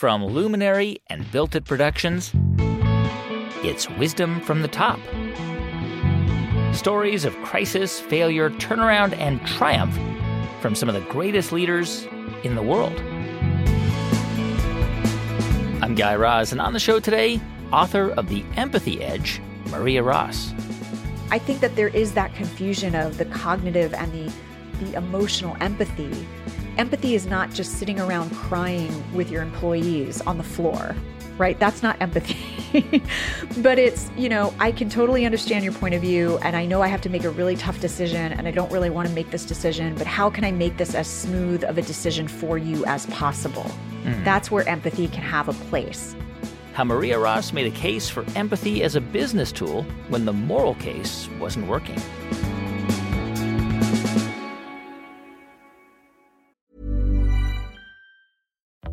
[0.00, 2.32] From Luminary and Built It Productions,
[3.62, 4.98] it's Wisdom from the Top.
[6.72, 9.94] Stories of crisis, failure, turnaround, and triumph
[10.62, 12.06] from some of the greatest leaders
[12.44, 12.98] in the world.
[15.82, 17.38] I'm Guy Raz, and on the show today,
[17.70, 20.54] author of The Empathy Edge, Maria Ross.
[21.30, 24.32] I think that there is that confusion of the cognitive and the,
[24.82, 26.26] the emotional empathy.
[26.78, 30.94] Empathy is not just sitting around crying with your employees on the floor,
[31.36, 31.58] right?
[31.58, 32.36] That's not empathy.
[33.58, 36.82] but it's, you know, I can totally understand your point of view, and I know
[36.82, 39.30] I have to make a really tough decision, and I don't really want to make
[39.30, 42.84] this decision, but how can I make this as smooth of a decision for you
[42.86, 43.70] as possible?
[44.04, 44.24] Mm.
[44.24, 46.14] That's where empathy can have a place
[46.72, 50.74] how Maria Ross made a case for empathy as a business tool when the moral
[50.76, 52.00] case wasn't working.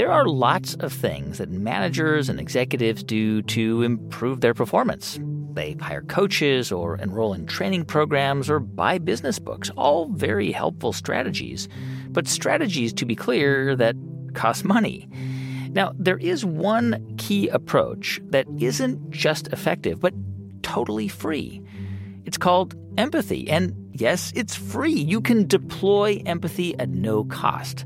[0.00, 5.20] There are lots of things that managers and executives do to improve their performance.
[5.52, 10.94] They hire coaches or enroll in training programs or buy business books, all very helpful
[10.94, 11.68] strategies.
[12.08, 13.94] But strategies, to be clear, that
[14.32, 15.06] cost money.
[15.68, 20.14] Now, there is one key approach that isn't just effective, but
[20.62, 21.60] totally free.
[22.24, 23.50] It's called empathy.
[23.50, 24.98] And yes, it's free.
[24.98, 27.84] You can deploy empathy at no cost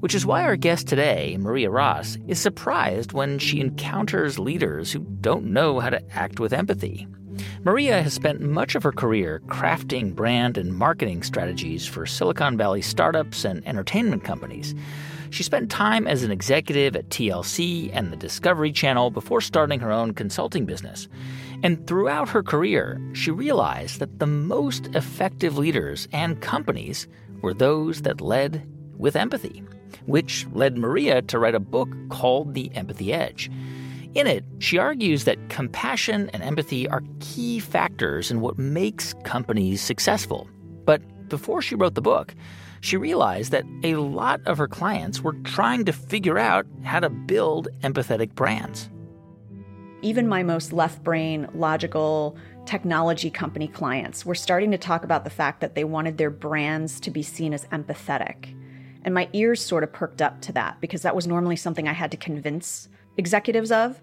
[0.00, 5.00] which is why our guest today, Maria Ross, is surprised when she encounters leaders who
[5.20, 7.06] don't know how to act with empathy.
[7.62, 12.82] Maria has spent much of her career crafting brand and marketing strategies for Silicon Valley
[12.82, 14.74] startups and entertainment companies.
[15.30, 19.92] She spent time as an executive at TLC and the Discovery Channel before starting her
[19.92, 21.08] own consulting business.
[21.62, 27.06] And throughout her career, she realized that the most effective leaders and companies
[27.42, 28.66] were those that led
[28.96, 29.62] with empathy
[30.06, 33.50] which led Maria to write a book called The Empathy Edge.
[34.14, 39.80] In it, she argues that compassion and empathy are key factors in what makes companies
[39.80, 40.48] successful.
[40.84, 42.34] But before she wrote the book,
[42.80, 47.10] she realized that a lot of her clients were trying to figure out how to
[47.10, 48.90] build empathetic brands.
[50.02, 55.30] Even my most left brain, logical, technology company clients were starting to talk about the
[55.30, 58.56] fact that they wanted their brands to be seen as empathetic.
[59.04, 61.92] And my ears sort of perked up to that because that was normally something I
[61.92, 64.00] had to convince executives of.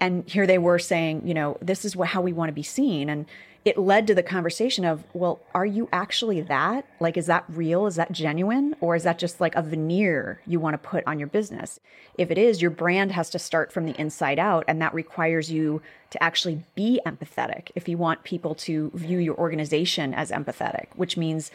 [0.00, 3.08] And here they were saying, you know, this is how we want to be seen.
[3.08, 3.26] And
[3.64, 6.86] it led to the conversation of, well, are you actually that?
[7.00, 7.86] Like, is that real?
[7.86, 8.76] Is that genuine?
[8.80, 11.80] Or is that just like a veneer you want to put on your business?
[12.16, 14.64] If it is, your brand has to start from the inside out.
[14.68, 19.34] And that requires you to actually be empathetic if you want people to view your
[19.34, 21.50] organization as empathetic, which means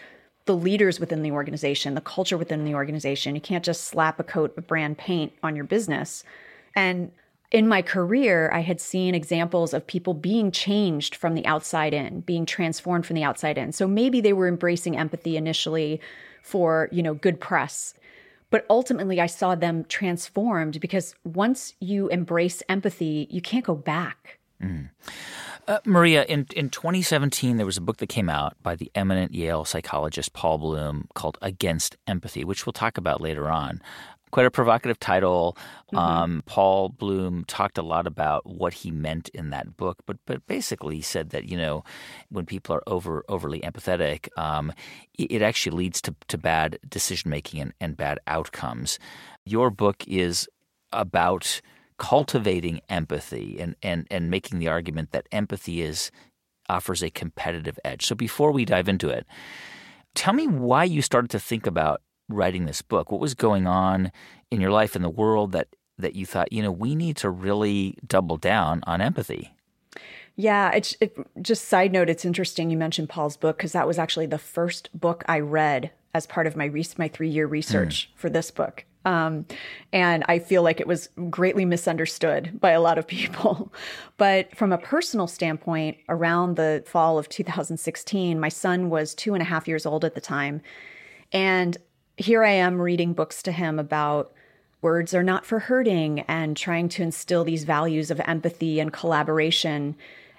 [0.46, 3.35] the leaders within the organization, the culture within the organization.
[3.35, 6.24] You can't just slap a coat of brand paint on your business.
[6.75, 7.12] And
[7.52, 12.22] in my career, I had seen examples of people being changed from the outside in,
[12.22, 13.74] being transformed from the outside in.
[13.74, 16.00] So maybe they were embracing empathy initially
[16.41, 17.94] for, you know, good press.
[18.50, 24.40] But ultimately, I saw them transformed because once you embrace empathy, you can't go back.
[24.62, 24.90] Mm.
[25.67, 29.33] Uh, Maria, in, in 2017, there was a book that came out by the eminent
[29.33, 33.81] Yale psychologist Paul Bloom called Against Empathy, which we'll talk about later on.
[34.31, 35.57] Quite a provocative title.
[35.94, 35.97] Mm-hmm.
[35.97, 40.47] Um, Paul Bloom talked a lot about what he meant in that book, but but
[40.47, 41.83] basically he said that you know
[42.30, 44.71] when people are over overly empathetic, um,
[45.18, 49.00] it, it, actually leads to, to bad decision making and, and bad outcomes.
[49.45, 50.47] Your book is
[50.94, 51.59] about
[52.01, 56.09] cultivating empathy and, and, and making the argument that empathy is
[56.68, 58.07] offers a competitive edge.
[58.07, 59.27] So before we dive into it,
[60.15, 63.12] tell me why you started to think about writing this book.
[63.12, 64.12] What was going on
[64.50, 65.68] in your life in the world that
[66.00, 69.53] that you thought, you know, we need to really double down on empathy?
[70.36, 72.09] Yeah, it's it, just side note.
[72.09, 75.92] It's interesting you mentioned Paul's book because that was actually the first book I read
[76.15, 78.19] as part of my re- my three year research mm.
[78.19, 78.86] for this book.
[79.03, 79.45] Um,
[79.92, 83.74] and I feel like it was greatly misunderstood by a lot of people.
[84.18, 89.42] but from a personal standpoint, around the fall of 2016, my son was two and
[89.42, 90.62] a half years old at the time.
[91.31, 91.77] And
[92.18, 94.33] here I am reading books to him about
[94.81, 99.95] words are not for hurting and trying to instill these values of empathy and collaboration.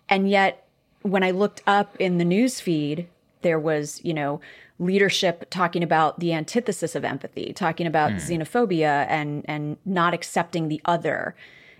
[0.09, 0.67] And yet,
[1.03, 3.09] when I looked up in the news feed,
[3.43, 4.41] there was, you know,
[4.83, 8.17] leadership talking about the antithesis of empathy, talking about mm.
[8.17, 11.35] xenophobia and and not accepting the other.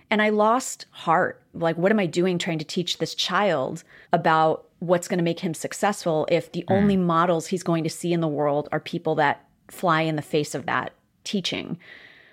[0.09, 1.41] And I lost heart.
[1.53, 5.39] Like, what am I doing trying to teach this child about what's going to make
[5.39, 6.75] him successful if the mm.
[6.75, 10.21] only models he's going to see in the world are people that fly in the
[10.21, 11.77] face of that teaching?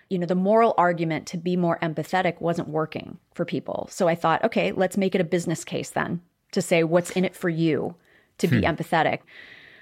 [0.09, 3.89] You know, the moral argument to be more empathetic wasn't working for people.
[3.91, 6.21] So I thought, okay, let's make it a business case then
[6.51, 7.95] to say what's in it for you
[8.39, 8.61] to hmm.
[8.61, 9.21] be empathetic.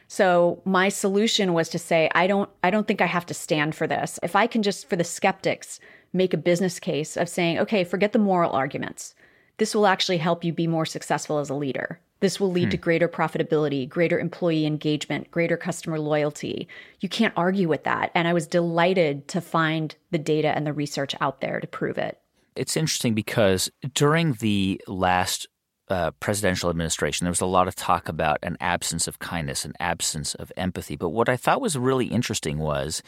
[0.09, 3.75] So my solution was to say I don't I don't think I have to stand
[3.75, 4.19] for this.
[4.23, 5.79] If I can just for the skeptics
[6.13, 9.15] make a business case of saying, okay, forget the moral arguments.
[9.59, 12.01] This will actually help you be more successful as a leader.
[12.21, 12.71] This will lead hmm.
[12.71, 16.69] to greater profitability, greater employee engagement, greater customer loyalty.
[17.01, 18.11] You can't argue with that.
[18.15, 21.99] And I was delighted to find the data and the research out there to prove
[21.99, 22.19] it.
[22.57, 25.47] It's interesting because during the last
[25.91, 29.75] uh, presidential administration, there was a lot of talk about an absence of kindness, an
[29.81, 30.97] absence of empathy.
[30.97, 33.03] But what I thought was really interesting was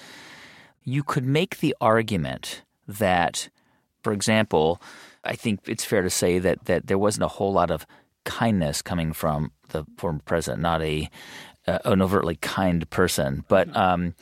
[0.83, 3.49] you could make the argument that,
[4.03, 4.81] for example,
[5.25, 7.87] I think it's fair to say that that there wasn't a whole lot of
[8.25, 11.09] kindness coming from the former president, not a
[11.67, 13.77] uh, an overtly kind person, but mm-hmm.
[13.77, 14.15] um,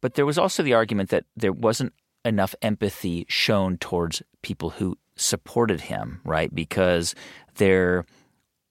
[0.00, 1.92] but there was also the argument that there wasn't
[2.24, 6.54] enough empathy shown towards people who supported him, right?
[6.54, 7.14] Because
[7.56, 8.04] their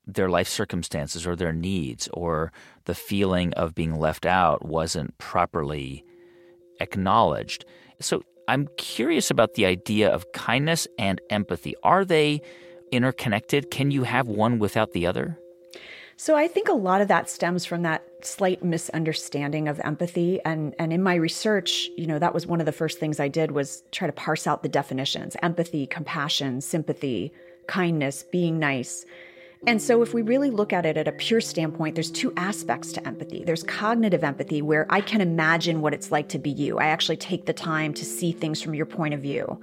[0.07, 2.51] their life circumstances or their needs or
[2.85, 6.05] the feeling of being left out wasn't properly
[6.79, 7.65] acknowledged.
[7.99, 11.73] So I'm curious about the idea of kindness and empathy.
[11.81, 12.41] Are they
[12.91, 13.71] interconnected?
[13.71, 15.39] Can you have one without the other?
[16.17, 20.73] So I think a lot of that stems from that slight misunderstanding of empathy and
[20.79, 23.51] and in my research, you know, that was one of the first things I did
[23.51, 25.35] was try to parse out the definitions.
[25.43, 27.33] Empathy, compassion, sympathy,
[27.67, 29.05] kindness, being nice.
[29.67, 32.91] And so, if we really look at it at a pure standpoint, there's two aspects
[32.93, 33.43] to empathy.
[33.43, 36.77] There's cognitive empathy, where I can imagine what it's like to be you.
[36.77, 39.59] I actually take the time to see things from your point of view.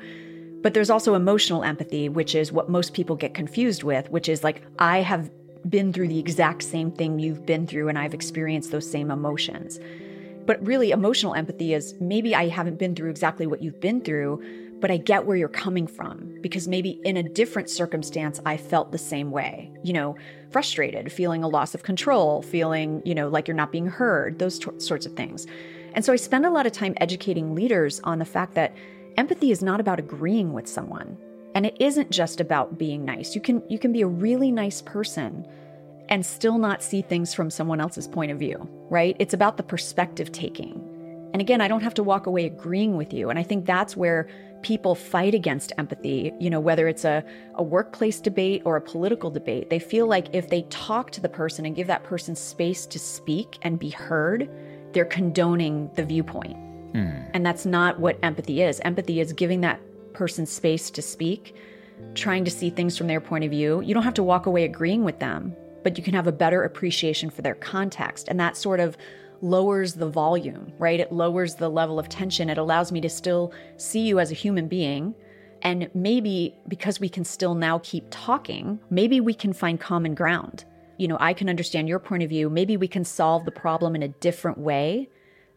[0.60, 4.42] But there's also emotional empathy, which is what most people get confused with, which is
[4.42, 5.30] like, I have
[5.68, 9.78] been through the exact same thing you've been through, and I've experienced those same emotions.
[10.46, 14.42] But really, emotional empathy is maybe I haven't been through exactly what you've been through,
[14.80, 18.90] but I get where you're coming from because maybe in a different circumstance, I felt
[18.90, 19.70] the same way.
[19.84, 20.16] You know,
[20.50, 24.58] frustrated, feeling a loss of control, feeling, you know, like you're not being heard, those
[24.58, 25.46] t- sorts of things.
[25.94, 28.74] And so I spend a lot of time educating leaders on the fact that
[29.16, 31.16] empathy is not about agreeing with someone.
[31.54, 33.34] And it isn't just about being nice.
[33.34, 35.46] You can you can be a really nice person
[36.08, 39.16] and still not see things from someone else's point of view, right?
[39.18, 40.88] It's about the perspective taking.
[41.32, 43.30] And again, I don't have to walk away agreeing with you.
[43.30, 44.28] And I think that's where
[44.62, 49.30] people fight against empathy, you know, whether it's a, a workplace debate or a political
[49.30, 52.86] debate, they feel like if they talk to the person and give that person space
[52.86, 54.48] to speak and be heard,
[54.92, 56.56] they're condoning the viewpoint.
[56.92, 57.30] Mm.
[57.34, 58.80] And that's not what empathy is.
[58.80, 59.80] Empathy is giving that
[60.12, 61.54] person space to speak,
[62.14, 63.80] trying to see things from their point of view.
[63.80, 66.62] You don't have to walk away agreeing with them, but you can have a better
[66.62, 68.28] appreciation for their context.
[68.28, 68.96] And that sort of
[69.40, 71.00] lowers the volume, right?
[71.00, 72.48] It lowers the level of tension.
[72.48, 75.14] It allows me to still see you as a human being.
[75.62, 80.64] And maybe because we can still now keep talking, maybe we can find common ground.
[80.98, 82.48] You know, I can understand your point of view.
[82.48, 85.08] Maybe we can solve the problem in a different way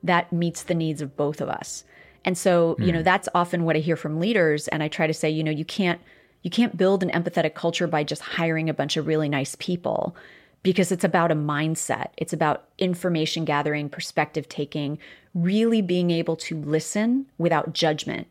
[0.03, 1.83] that meets the needs of both of us.
[2.25, 2.87] And so, mm.
[2.87, 3.05] you know, hmm.
[3.05, 4.67] that's often what I hear from leaders.
[4.67, 6.01] And I try to say, you know, you can't
[6.41, 10.15] you can't build an empathetic culture by just hiring a bunch of really nice people
[10.61, 12.09] because it's about a mindset.
[12.17, 14.99] It's about information gathering, perspective taking,
[15.33, 18.27] really being able to listen without judgment.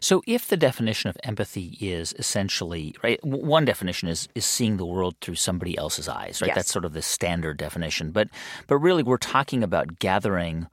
[0.00, 4.86] So, if the definition of empathy is essentially right, one definition is is seeing the
[4.86, 6.48] world through somebody else's eyes, right?
[6.48, 6.54] Yes.
[6.54, 8.10] That's sort of the standard definition.
[8.10, 8.28] But
[8.66, 10.68] but really, we're talking about gathering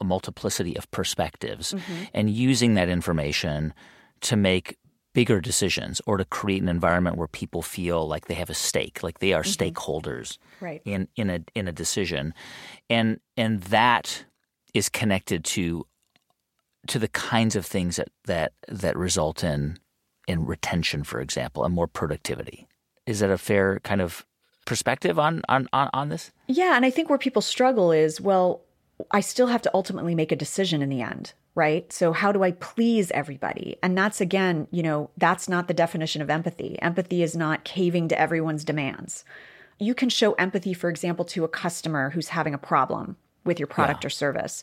[0.00, 2.04] a multiplicity of perspectives mm-hmm.
[2.14, 3.74] and using that information
[4.22, 4.76] to make
[5.12, 9.02] bigger decisions or to create an environment where people feel like they have a stake,
[9.02, 9.62] like they are mm-hmm.
[9.62, 10.82] stakeholders right.
[10.84, 12.34] in in a in a decision,
[12.88, 14.24] and and that
[14.74, 15.86] is connected to
[16.86, 19.78] to the kinds of things that that that result in
[20.28, 22.68] in retention, for example, and more productivity.
[23.06, 24.24] Is that a fair kind of
[24.64, 26.30] perspective on on on, on this?
[26.46, 28.62] Yeah, and I think where people struggle is well
[29.10, 31.92] I still have to ultimately make a decision in the end, right?
[31.92, 33.76] So how do I please everybody?
[33.82, 36.80] And that's again, you know, that's not the definition of empathy.
[36.80, 39.24] Empathy is not caving to everyone's demands.
[39.78, 43.66] You can show empathy, for example, to a customer who's having a problem with your
[43.66, 44.08] product Yeah.
[44.08, 44.62] or service.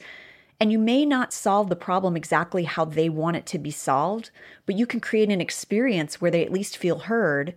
[0.60, 4.32] And you may not solve the problem exactly how they want it to be solved,
[4.66, 7.54] but you can create an experience where they at least feel heard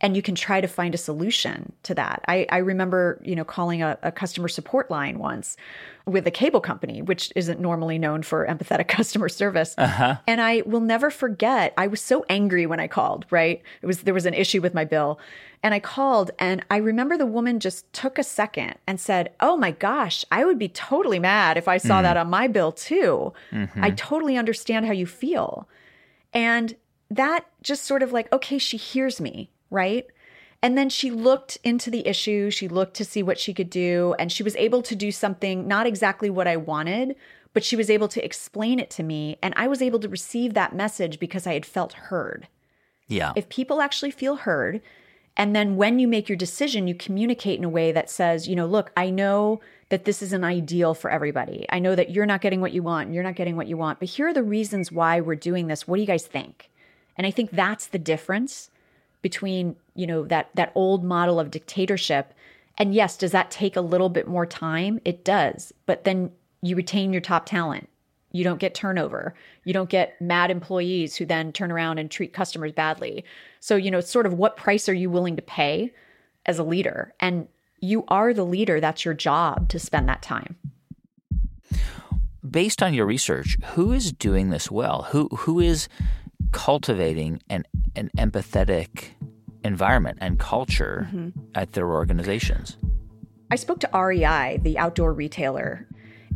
[0.00, 2.22] and you can try to find a solution to that.
[2.28, 5.56] I, I remember, you know, calling a, a customer support line once
[6.04, 9.74] with a cable company, which isn't normally known for empathetic customer service.
[9.78, 10.16] Uh-huh.
[10.26, 11.72] And I will never forget.
[11.78, 13.24] I was so angry when I called.
[13.30, 15.18] Right, it was there was an issue with my bill,
[15.62, 19.56] and I called, and I remember the woman just took a second and said, "Oh
[19.56, 22.02] my gosh, I would be totally mad if I saw hmm.
[22.02, 23.32] that on my bill too.
[23.50, 23.82] Mm-hmm.
[23.82, 25.66] I totally understand how you feel."
[26.34, 26.76] And
[27.10, 30.06] that just sort of like, okay, she hears me, right?
[30.62, 34.14] And then she looked into the issue, she looked to see what she could do,
[34.18, 37.14] and she was able to do something not exactly what I wanted,
[37.52, 39.38] but she was able to explain it to me.
[39.42, 42.48] And I was able to receive that message because I had felt heard.
[43.06, 43.32] Yeah.
[43.36, 44.80] If people actually feel heard,
[45.36, 48.56] and then when you make your decision, you communicate in a way that says, you
[48.56, 51.66] know, look, I know that this is an ideal for everybody.
[51.70, 53.76] I know that you're not getting what you want, and you're not getting what you
[53.76, 55.86] want, but here are the reasons why we're doing this.
[55.86, 56.70] What do you guys think?
[57.16, 58.70] And I think that's the difference
[59.28, 62.32] between, you know, that that old model of dictatorship
[62.78, 65.00] and yes, does that take a little bit more time?
[65.04, 65.72] It does.
[65.86, 66.30] But then
[66.62, 67.88] you retain your top talent.
[68.32, 69.34] You don't get turnover.
[69.64, 73.24] You don't get mad employees who then turn around and treat customers badly.
[73.60, 75.92] So, you know, sort of what price are you willing to pay
[76.44, 77.14] as a leader?
[77.18, 77.48] And
[77.80, 78.78] you are the leader.
[78.78, 80.56] That's your job to spend that time.
[82.48, 85.08] Based on your research, who is doing this well?
[85.10, 85.88] Who who is
[86.52, 89.10] cultivating an an empathetic
[89.64, 91.40] environment and culture mm-hmm.
[91.54, 92.76] at their organizations?
[93.50, 95.86] I spoke to REI, the outdoor retailer,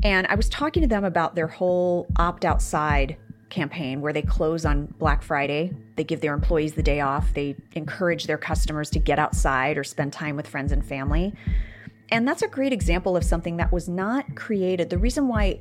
[0.03, 3.17] and I was talking to them about their whole opt outside
[3.51, 5.73] campaign where they close on Black Friday.
[5.97, 7.35] They give their employees the day off.
[7.35, 11.35] They encourage their customers to get outside or spend time with friends and family.
[12.11, 14.91] And that's a great example of something that was not created.
[14.91, 15.61] The reason why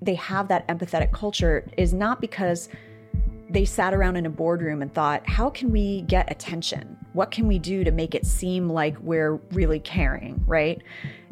[0.00, 2.68] they have that empathetic culture is not because
[3.52, 6.96] they sat around in a boardroom and thought, how can we get attention?
[7.12, 10.80] What can we do to make it seem like we're really caring, right?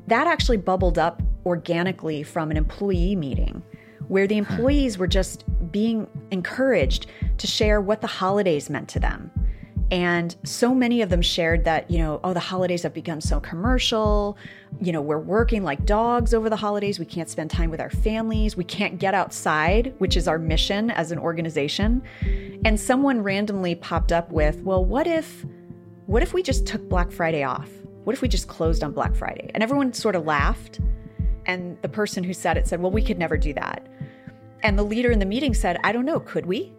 [0.08, 3.62] That actually bubbled up organically from an employee meeting
[4.08, 7.06] where the employees were just being encouraged
[7.36, 9.30] to share what the holidays meant to them.
[9.90, 13.40] And so many of them shared that, you know, oh, the holidays have become so
[13.40, 14.36] commercial.
[14.80, 16.98] You know, we're working like dogs over the holidays.
[16.98, 18.56] We can't spend time with our families.
[18.56, 22.02] We can't get outside, which is our mission as an organization.
[22.66, 25.46] And someone randomly popped up with, well, what if
[26.04, 27.68] what if we just took Black Friday off?
[28.04, 29.50] What if we just closed on Black Friday?
[29.52, 30.80] And everyone sort of laughed.
[31.44, 33.86] And the person who said it said, well, we could never do that.
[34.62, 36.72] And the leader in the meeting said, I don't know, could we?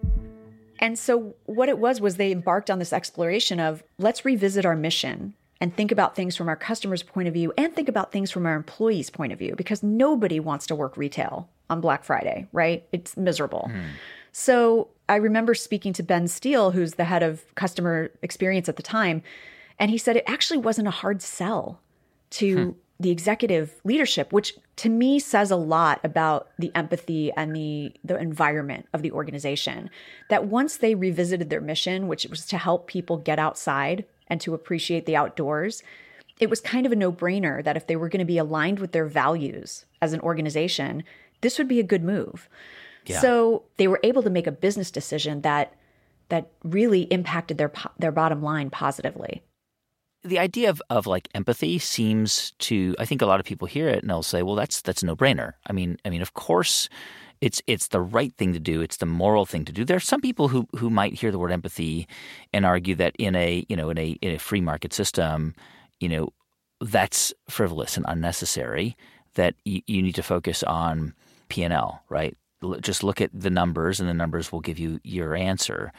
[0.80, 4.76] And so what it was was they embarked on this exploration of let's revisit our
[4.76, 8.32] mission and think about things from our customers' point of view and think about things
[8.32, 12.48] from our employees' point of view because nobody wants to work retail on Black Friday,
[12.54, 12.88] right?
[12.92, 13.70] It's miserable.
[13.72, 13.82] Hmm.
[14.32, 18.84] So I remember speaking to Ben Steele, who's the head of customer experience at the
[18.84, 19.22] time,
[19.78, 21.82] and he said it actually wasn't a hard sell
[22.32, 22.72] to hmm.
[23.00, 28.18] The executive leadership, which to me says a lot about the empathy and the the
[28.18, 29.90] environment of the organization.
[30.30, 34.54] That once they revisited their mission, which was to help people get outside and to
[34.54, 35.82] appreciate the outdoors,
[36.40, 38.92] it was kind of a no-brainer that if they were going to be aligned with
[38.92, 41.04] their values as an organization,
[41.42, 42.50] this would be a good move.
[43.06, 43.22] Yeah.
[43.22, 45.74] So they were able to make a business decision that
[46.28, 49.42] that really impacted their their bottom line positively.
[50.24, 53.88] The idea of, of like empathy seems to I think a lot of people hear
[53.88, 55.54] it and they'll say, well that's that's no brainer.
[55.68, 56.90] I mean I mean of course
[57.42, 59.86] it's it's the right thing to do, it's the moral thing to do.
[59.86, 62.08] There are some people who, who might hear the word empathy
[62.54, 65.56] and argue that in a you know in a in a free market system,
[66.00, 66.30] you know,
[66.82, 68.96] that's frivolous and unnecessary,
[69.36, 71.14] that you, you need to focus on
[71.50, 72.38] P and L, right?
[72.82, 75.94] Just look at the numbers and the numbers will give you your answer.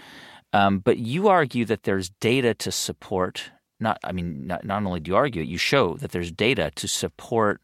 [0.52, 3.50] Um, but you argue that there's data to support
[3.80, 6.70] not I mean not, not only do you argue it, you show that there's data
[6.76, 7.60] to support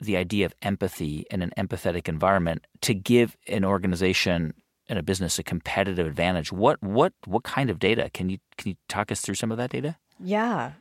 [0.00, 4.54] the idea of empathy in an empathetic environment to give an organization
[4.88, 6.52] and a business a competitive advantage.
[6.52, 8.10] What what what kind of data?
[8.12, 9.96] Can you can you talk us through some of that data?
[10.20, 10.72] Yeah.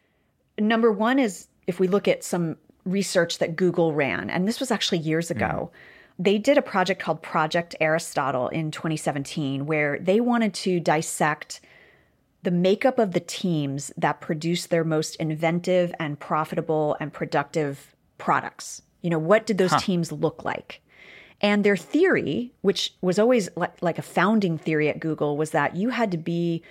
[0.58, 4.72] Number one is if we look at some research that Google ran, and this was
[4.72, 6.24] actually years ago, mm.
[6.24, 11.62] they did a project called Project Aristotle in 2017, where they wanted to dissect
[12.44, 18.82] the makeup of the teams that produce their most inventive and profitable and productive products.
[19.02, 19.80] You know, what did those huh.
[19.80, 20.82] teams look like?
[21.42, 25.76] And their theory, which was always like, like a founding theory at Google, was that
[25.76, 26.64] you had to be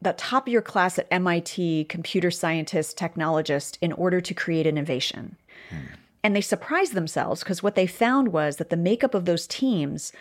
[0.00, 5.36] the top of your class at MIT, computer scientist, technologist, in order to create innovation.
[5.70, 5.94] Hmm.
[6.22, 10.12] And they surprised themselves because what they found was that the makeup of those teams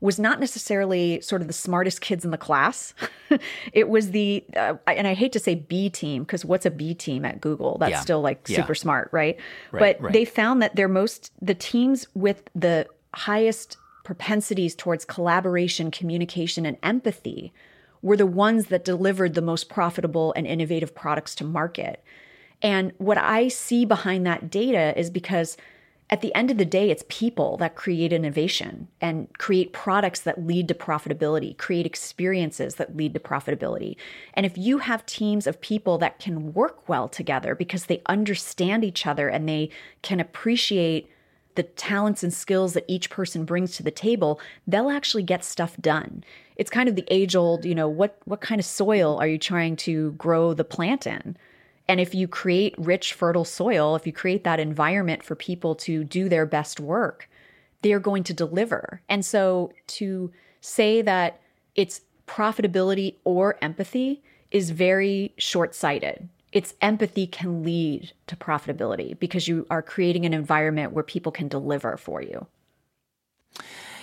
[0.00, 2.94] was not necessarily sort of the smartest kids in the class.
[3.72, 6.94] it was the, uh, and I hate to say B team because what's a B
[6.94, 7.78] team at Google?
[7.78, 8.00] That's yeah.
[8.00, 8.80] still like super yeah.
[8.80, 9.36] smart, right?
[9.72, 10.12] right but right.
[10.12, 16.76] they found that they're most, the teams with the highest propensities towards collaboration, communication, and
[16.82, 17.52] empathy
[18.00, 22.02] were the ones that delivered the most profitable and innovative products to market.
[22.62, 25.56] And what I see behind that data is because
[26.10, 30.46] at the end of the day, it's people that create innovation and create products that
[30.46, 33.96] lead to profitability, create experiences that lead to profitability.
[34.32, 38.84] And if you have teams of people that can work well together because they understand
[38.84, 39.68] each other and they
[40.00, 41.10] can appreciate
[41.56, 45.76] the talents and skills that each person brings to the table, they'll actually get stuff
[45.78, 46.24] done.
[46.56, 49.38] It's kind of the age old, you know, what what kind of soil are you
[49.38, 51.36] trying to grow the plant in?
[51.88, 56.04] And if you create rich, fertile soil, if you create that environment for people to
[56.04, 57.28] do their best work,
[57.82, 59.00] they're going to deliver.
[59.08, 60.30] And so to
[60.60, 61.40] say that
[61.74, 69.48] it's profitability or empathy is very short sighted its empathy can lead to profitability because
[69.48, 72.46] you are creating an environment where people can deliver for you.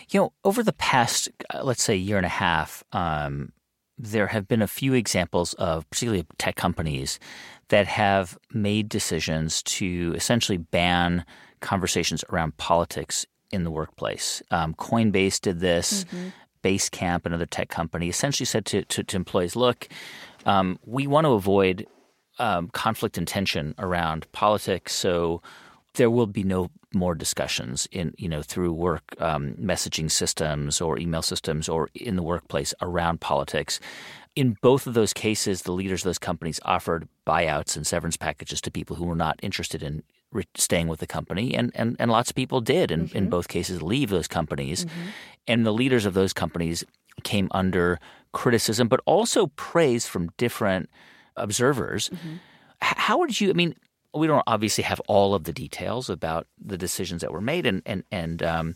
[0.09, 3.51] You know, over the past, uh, let's say, year and a half, um,
[3.97, 7.19] there have been a few examples of particularly tech companies
[7.69, 11.25] that have made decisions to essentially ban
[11.61, 14.41] conversations around politics in the workplace.
[14.51, 16.03] Um, Coinbase did this.
[16.05, 16.27] Mm-hmm.
[16.63, 19.87] Basecamp, another tech company, essentially said to, to, to employees, look,
[20.47, 21.85] um, we want to avoid
[22.39, 24.95] um, conflict and tension around politics.
[24.95, 25.43] So
[25.93, 30.97] there will be no more discussions in you know through work um, messaging systems or
[30.97, 33.79] email systems or in the workplace around politics.
[34.35, 38.59] In both of those cases, the leaders of those companies offered buyouts and severance packages
[38.61, 42.11] to people who were not interested in re- staying with the company, and, and, and
[42.11, 43.17] lots of people did, in, mm-hmm.
[43.17, 44.85] in both cases, leave those companies.
[44.85, 45.01] Mm-hmm.
[45.47, 46.83] And the leaders of those companies
[47.23, 47.99] came under
[48.33, 50.89] criticism, but also praise from different
[51.37, 52.09] observers.
[52.09, 52.35] Mm-hmm.
[52.81, 53.49] How would you?
[53.49, 53.75] I mean,
[54.13, 57.81] we don't obviously have all of the details about the decisions that were made, and
[57.85, 58.75] and and um,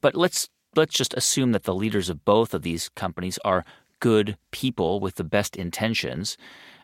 [0.00, 3.64] but let's let's just assume that the leaders of both of these companies are
[4.00, 6.36] good people with the best intentions.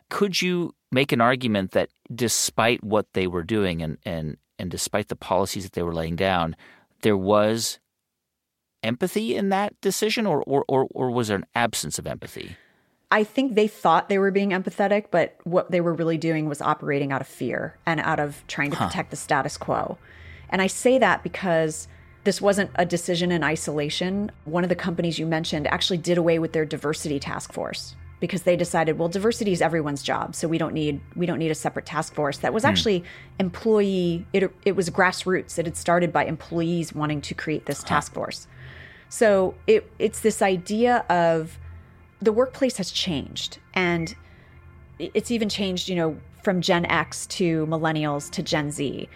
[0.09, 5.09] Could you make an argument that despite what they were doing and and and despite
[5.09, 6.55] the policies that they were laying down,
[7.01, 7.79] there was
[8.83, 12.55] empathy in that decision, or or or, or was there an absence of empathy?
[13.11, 16.61] I think they thought they were being empathetic, but what they were really doing was
[16.61, 18.87] operating out of fear and out of trying to huh.
[18.87, 19.97] protect the status quo.
[20.49, 21.87] And I say that because
[22.25, 24.31] this wasn't a decision in isolation.
[24.43, 28.43] One of the companies you mentioned actually did away with their diversity task force because
[28.43, 31.55] they decided, well, diversity is everyone's job, so we don't need we don't need a
[31.55, 32.39] separate task force.
[32.39, 32.69] That was hmm.
[32.69, 33.03] actually
[33.39, 34.25] employee.
[34.33, 35.59] It it was grassroots.
[35.59, 38.47] It had started by employees wanting to create this task force.
[39.07, 41.59] So it it's this idea of
[42.21, 44.15] the workplace has changed and
[44.97, 49.07] it's even changed, you know, from Gen X to millennials to Gen Z.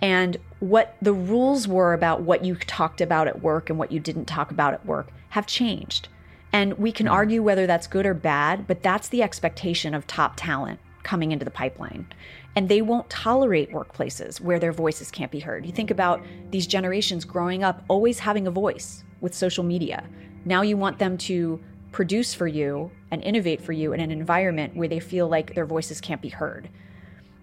[0.00, 3.98] And what the rules were about what you talked about at work and what you
[3.98, 6.08] didn't talk about at work have changed.
[6.52, 7.12] And we can mm.
[7.12, 11.44] argue whether that's good or bad, but that's the expectation of top talent coming into
[11.44, 12.06] the pipeline.
[12.54, 15.64] And they won't tolerate workplaces where their voices can't be heard.
[15.64, 20.04] You think about these generations growing up always having a voice with social media.
[20.44, 21.60] Now you want them to
[21.92, 25.66] produce for you and innovate for you in an environment where they feel like their
[25.66, 26.68] voices can't be heard.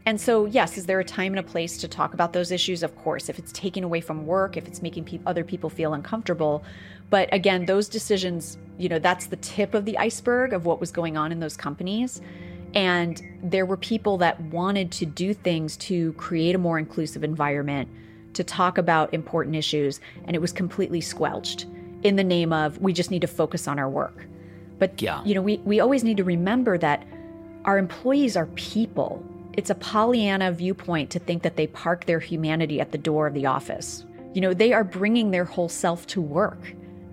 [0.07, 2.81] And so, yes, is there a time and a place to talk about those issues?
[2.81, 5.93] Of course, if it's taking away from work, if it's making pe- other people feel
[5.93, 6.63] uncomfortable.
[7.09, 10.93] But again, those decisions, you know, that's the tip of the iceberg of what was
[10.93, 12.21] going on in those companies.
[12.73, 17.89] And there were people that wanted to do things to create a more inclusive environment,
[18.35, 21.65] to talk about important issues, and it was completely squelched
[22.03, 24.25] in the name of we just need to focus on our work.
[24.79, 25.21] But yeah.
[25.25, 27.05] you know, we, we always need to remember that
[27.65, 29.21] our employees are people.
[29.57, 33.33] It's a Pollyanna viewpoint to think that they park their humanity at the door of
[33.33, 34.05] the office.
[34.33, 36.59] You know, they are bringing their whole self to work.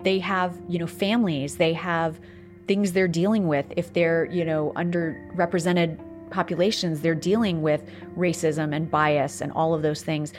[0.03, 2.21] They have, you know, families, they have
[2.69, 3.65] things they're dealing with.
[3.77, 5.99] If they're, you know, underrepresented
[6.31, 7.83] populations, they're dealing with
[8.15, 10.35] racism and bias and all of those things.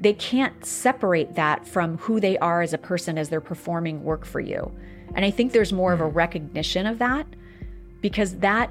[0.00, 4.24] They can't separate that from who they are as a person as they're performing work
[4.24, 4.72] for you.
[5.14, 6.16] And I think there's more of a hmm.
[6.16, 7.26] recognition of that
[8.00, 8.70] because that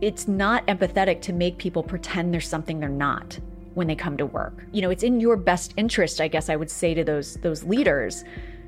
[0.00, 3.38] it's not empathetic to make people pretend there's something they're not
[3.74, 4.64] when they come to work.
[4.72, 7.64] You know, it's in your best interest, I guess I would say to those those
[7.64, 8.24] leaders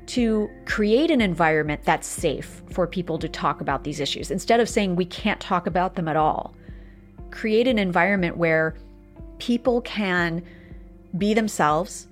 [0.07, 4.67] to create an environment that's safe for people to talk about these issues instead of
[4.67, 6.55] saying we can't talk about them at all.
[7.29, 8.75] Create an environment where
[9.37, 10.43] people can
[11.17, 12.07] be themselves,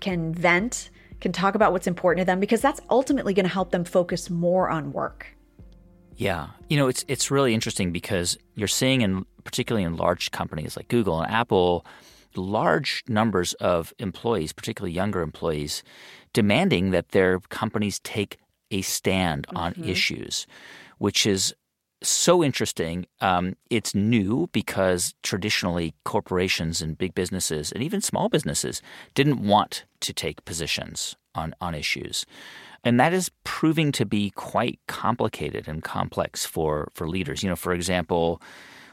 [0.00, 3.70] can vent, can talk about what's important to them because that's ultimately going to help
[3.70, 5.26] them focus more on work.
[6.22, 6.48] Yeah.
[6.68, 10.88] You know, it's it's really interesting because you're seeing in particularly in large companies like
[10.88, 11.84] Google and Apple
[12.36, 15.82] large numbers of employees, particularly younger employees,
[16.32, 18.38] demanding that their companies take
[18.70, 19.88] a stand on mm-hmm.
[19.88, 20.46] issues,
[20.98, 21.54] which is
[22.02, 23.06] so interesting.
[23.20, 28.80] Um, it's new because traditionally corporations and big businesses and even small businesses
[29.14, 32.24] didn't want to take positions on, on issues.
[32.84, 37.42] And that is proving to be quite complicated and complex for, for leaders.
[37.42, 38.42] You know, for example,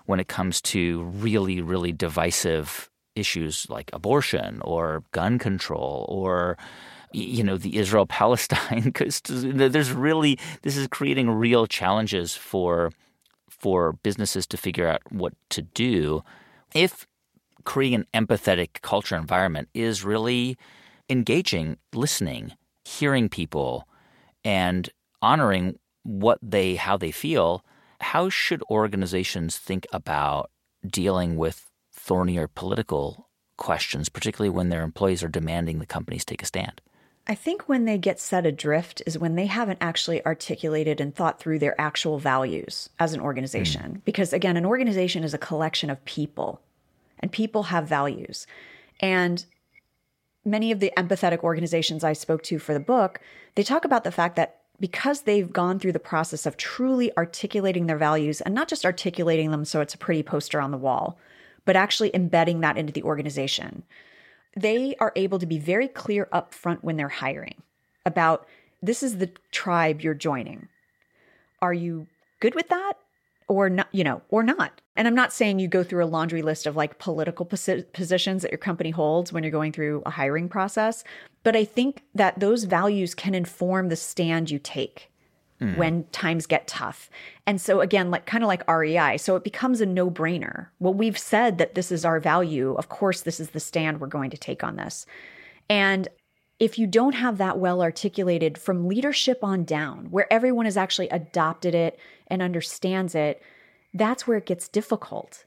[0.06, 6.58] when it comes to really, really divisive issues like abortion or gun control or
[7.12, 12.92] you know the Israel Palestine because there's really this is creating real challenges for
[13.50, 16.24] for businesses to figure out what to do
[16.74, 17.08] if
[17.66, 20.58] creating an empathetic culture environment is really
[21.10, 22.54] engaging listening
[22.90, 23.88] hearing people
[24.44, 24.90] and
[25.22, 27.64] honoring what they how they feel
[28.02, 30.50] how should organizations think about
[30.88, 36.46] dealing with thornier political questions particularly when their employees are demanding the companies take a
[36.46, 36.82] stand
[37.28, 41.40] I think when they get set adrift is when they haven't actually articulated and thought
[41.40, 43.98] through their actual values as an organization.
[43.98, 44.04] Mm.
[44.04, 46.60] Because again, an organization is a collection of people,
[47.20, 48.48] and people have values.
[49.00, 49.46] And
[50.50, 53.20] many of the empathetic organizations I spoke to for the book,
[53.56, 57.88] they talk about the fact that because they've gone through the process of truly articulating
[57.88, 61.18] their values and not just articulating them so it's a pretty poster on the wall,
[61.66, 63.84] but actually embedding that into the organization
[64.56, 67.62] they are able to be very clear up front when they're hiring
[68.06, 68.48] about
[68.82, 70.68] this is the tribe you're joining.
[71.62, 72.08] Are you
[72.40, 72.94] good with that?
[73.50, 74.80] Or not, you know, or not.
[74.96, 78.44] And I'm not saying you go through a laundry list of like political posi- positions
[78.44, 81.04] that your company holds when you're going through a hiring process,
[81.44, 85.12] but I think that those values can inform the stand you take
[85.62, 85.78] mm.
[85.78, 87.10] when times get tough.
[87.46, 90.68] And so again, like kind of like REI, so it becomes a no-brainer.
[90.80, 92.76] Well, we've said that this is our value.
[92.76, 95.06] Of course, this is the stand we're going to take on this.
[95.70, 96.08] And
[96.60, 101.10] if you don't have that well articulated from leadership on down, where everyone has actually
[101.10, 103.42] adopted it and understands it,
[103.94, 105.46] that's where it gets difficult.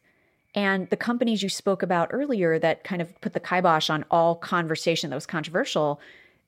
[0.55, 4.37] And the companies you spoke about earlier that kind of put the kibosh on all
[4.37, 6.01] conversation that was controversial,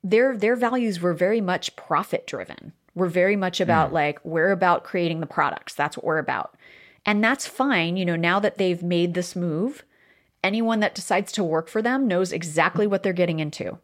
[0.02, 2.72] their their values were very much profit driven.
[2.94, 3.94] We're very much about mm.
[3.94, 5.74] like, we're about creating the products.
[5.74, 6.54] That's what we're about.
[7.06, 7.96] And that's fine.
[7.96, 9.84] You know, now that they've made this move,
[10.42, 13.78] anyone that decides to work for them knows exactly what they're getting into.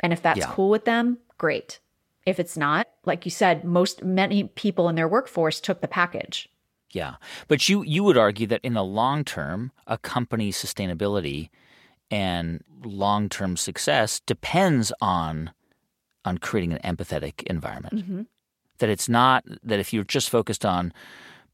[0.00, 0.50] And if that's yeah.
[0.50, 1.80] cool with them, great.
[2.24, 6.48] If it's not, like you said, most many people in their workforce took the package.
[6.90, 7.16] Yeah.
[7.48, 11.50] But you you would argue that in the long term, a company's sustainability
[12.10, 15.50] and long-term success depends on
[16.24, 17.96] on creating an empathetic environment.
[17.96, 18.22] Mm-hmm
[18.78, 20.92] that it's not that if you're just focused on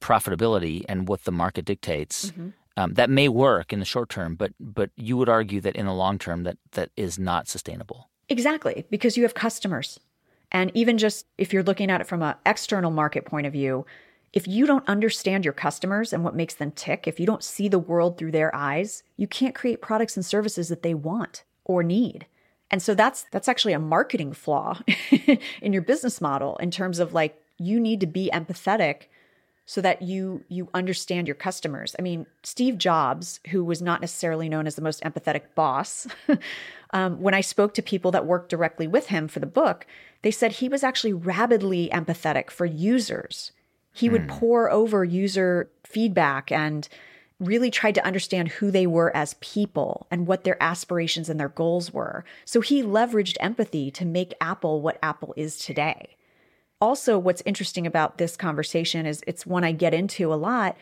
[0.01, 2.49] profitability and what the market dictates, mm-hmm.
[2.77, 5.87] um, that may work in the short term, but but you would argue that in
[5.87, 8.09] the long term that that is not sustainable.
[8.33, 10.01] Exactly, because you have customers,
[10.51, 13.85] and even just if you're looking at it from an external market point of view,
[14.33, 17.69] if you don't understand your customers and what makes them tick, if you don't see
[17.69, 21.83] the world through their eyes, you can't create products and services that they want or
[21.83, 22.25] need.
[22.71, 24.81] And so that's that's actually a marketing flaw
[25.61, 29.09] in your business model in terms of like you need to be empathetic
[29.65, 31.95] so that you you understand your customers.
[31.99, 36.07] I mean, Steve Jobs, who was not necessarily known as the most empathetic boss,
[36.91, 39.87] um, when I spoke to people that worked directly with him for the book,
[40.23, 43.53] they said he was actually rabidly empathetic for users.
[43.93, 44.39] He would hmm.
[44.39, 46.89] pore over user feedback and
[47.39, 51.49] really tried to understand who they were as people and what their aspirations and their
[51.49, 52.25] goals were.
[52.45, 56.17] So he leveraged empathy to make Apple what Apple is today.
[56.83, 60.77] Also, what's interesting about this conversation is it's one I get into a lot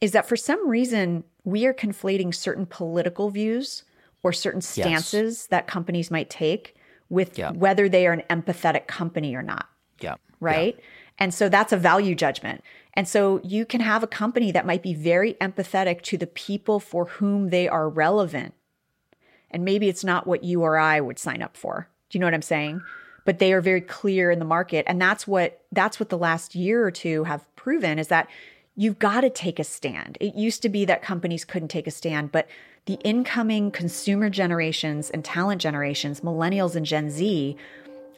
[0.00, 3.82] is that for some reason we are conflating certain political views
[4.22, 5.46] or certain stances yes.
[5.48, 6.76] that companies might take
[7.08, 7.50] with yeah.
[7.50, 9.68] whether they are an empathetic company or not.
[9.98, 10.14] Yeah.
[10.38, 10.76] Right?
[10.78, 10.84] Yeah.
[11.18, 12.62] And so that's a value judgment.
[12.94, 16.78] And so you can have a company that might be very empathetic to the people
[16.78, 18.54] for whom they are relevant.
[19.50, 21.88] And maybe it's not what you or I would sign up for.
[22.08, 22.82] Do you know what I'm saying?
[23.24, 24.84] But they are very clear in the market.
[24.88, 28.28] And that's what that's what the last year or two have proven is that
[28.76, 30.16] you've got to take a stand.
[30.20, 32.48] It used to be that companies couldn't take a stand, but
[32.86, 37.56] the incoming consumer generations and talent generations, millennials and Gen Z,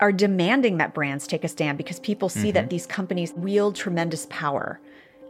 [0.00, 2.52] are demanding that brands take a stand because people see mm-hmm.
[2.52, 4.80] that these companies wield tremendous power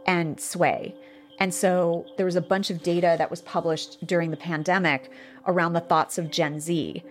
[0.05, 0.95] and sway.
[1.39, 5.11] And so there was a bunch of data that was published during the pandemic
[5.47, 7.03] around the thoughts of Gen Z.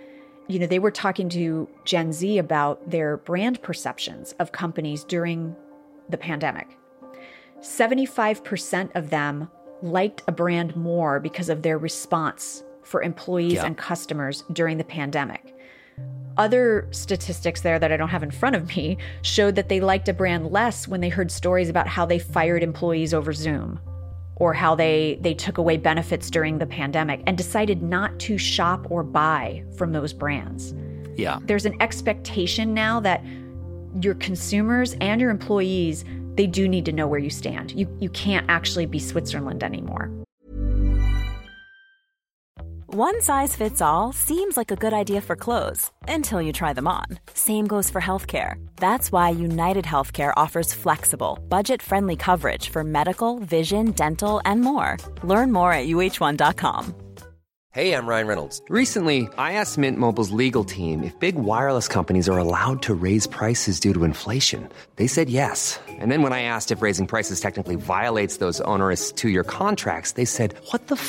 [0.52, 5.56] You know, they were talking to Gen Z about their brand perceptions of companies during
[6.10, 6.76] the pandemic.
[7.60, 9.48] 75% of them
[9.80, 13.64] liked a brand more because of their response for employees yeah.
[13.64, 15.56] and customers during the pandemic.
[16.36, 20.10] Other statistics there that I don't have in front of me showed that they liked
[20.10, 23.80] a brand less when they heard stories about how they fired employees over Zoom
[24.42, 28.84] or how they they took away benefits during the pandemic and decided not to shop
[28.90, 30.74] or buy from those brands.
[31.16, 31.38] Yeah.
[31.44, 33.24] There's an expectation now that
[34.00, 37.70] your consumers and your employees they do need to know where you stand.
[37.70, 40.10] You you can't actually be Switzerland anymore.
[42.94, 46.86] One size fits all seems like a good idea for clothes until you try them
[46.86, 47.06] on.
[47.32, 48.62] Same goes for healthcare.
[48.76, 54.98] That's why United Healthcare offers flexible, budget-friendly coverage for medical, vision, dental, and more.
[55.22, 56.94] Learn more at uhone.com.
[57.70, 58.60] Hey, I'm Ryan Reynolds.
[58.68, 63.26] Recently, I asked Mint Mobile's legal team if big wireless companies are allowed to raise
[63.26, 64.68] prices due to inflation.
[64.96, 65.80] They said yes.
[65.88, 70.26] And then when I asked if raising prices technically violates those onerous two-year contracts, they
[70.26, 71.08] said, "What the f***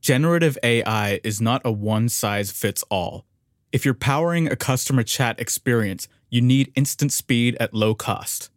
[0.00, 3.26] Generative AI is not a one-size-fits-all.
[3.70, 8.50] If you're powering a customer chat experience, you need instant speed at low cost.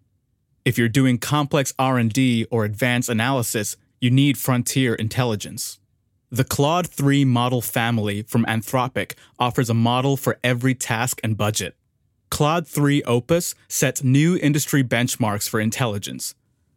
[0.63, 5.79] If you're doing complex R&D or advanced analysis, you need frontier intelligence.
[6.31, 11.75] The Claude 3 model family from Anthropic offers a model for every task and budget.
[12.31, 16.35] Claude 3 Opus sets new industry benchmarks for intelligence.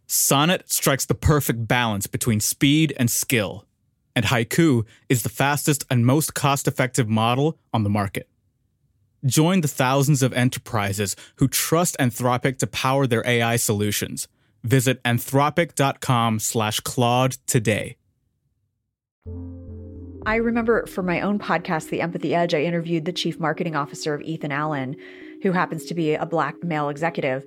[0.09, 3.66] Sonnet strikes the perfect balance between speed and skill
[4.17, 8.29] and Haiku is the fastest and most cost effective model on the market.
[9.25, 14.27] Join the thousands of enterprises who trust Anthropic to power their AI solutions.
[14.65, 17.97] Visit anthropic.com slash Claude today.
[20.25, 24.13] I remember for my own podcast, The Empathy Edge, I interviewed the chief marketing officer
[24.13, 24.97] of Ethan Allen,
[25.43, 27.47] who happens to be a black male executive.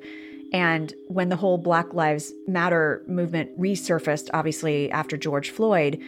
[0.53, 6.01] And when the whole Black Lives Matter movement resurfaced, obviously after George Floyd,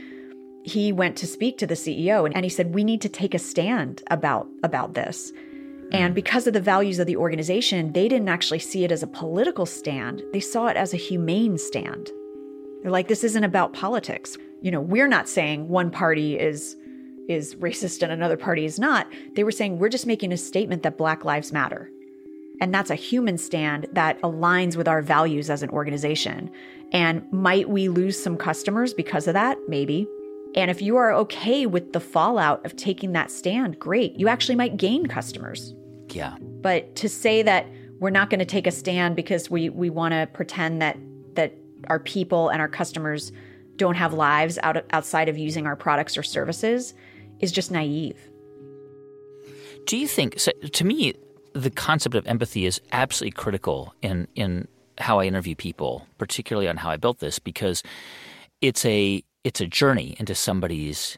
[0.64, 3.34] he went to speak to the CEO and, and he said, We need to take
[3.34, 5.32] a stand about, about this.
[5.32, 5.90] Hmm.
[5.94, 9.08] And because of the values of the organization, they didn't actually see it as a
[9.08, 10.22] political stand.
[10.34, 12.10] They saw it as a humane stand.
[12.82, 14.38] They're like, this isn't about politics.
[14.62, 16.76] You know, we're not saying one party is
[17.30, 19.08] is racist and another party is not.
[19.36, 21.90] They were saying we're just making a statement that Black Lives Matter.
[22.60, 26.52] And that's a human stand that aligns with our values as an organization.
[26.92, 29.58] And might we lose some customers because of that?
[29.68, 30.08] Maybe.
[30.56, 34.20] And if you are okay with the fallout of taking that stand, great.
[34.20, 35.74] You actually might gain customers.
[36.10, 36.36] Yeah.
[36.40, 37.68] But to say that
[38.00, 40.98] we're not going to take a stand because we we want to pretend that
[41.36, 41.54] that
[41.88, 43.32] our people and our customers
[43.78, 46.94] don't have lives out of, outside of using our products or services
[47.40, 48.18] is just naive.
[49.86, 51.14] Do you think so to me
[51.54, 56.78] the concept of empathy is absolutely critical in in how I interview people, particularly on
[56.78, 57.82] how I built this because
[58.62, 61.18] it's a it's a journey into somebody's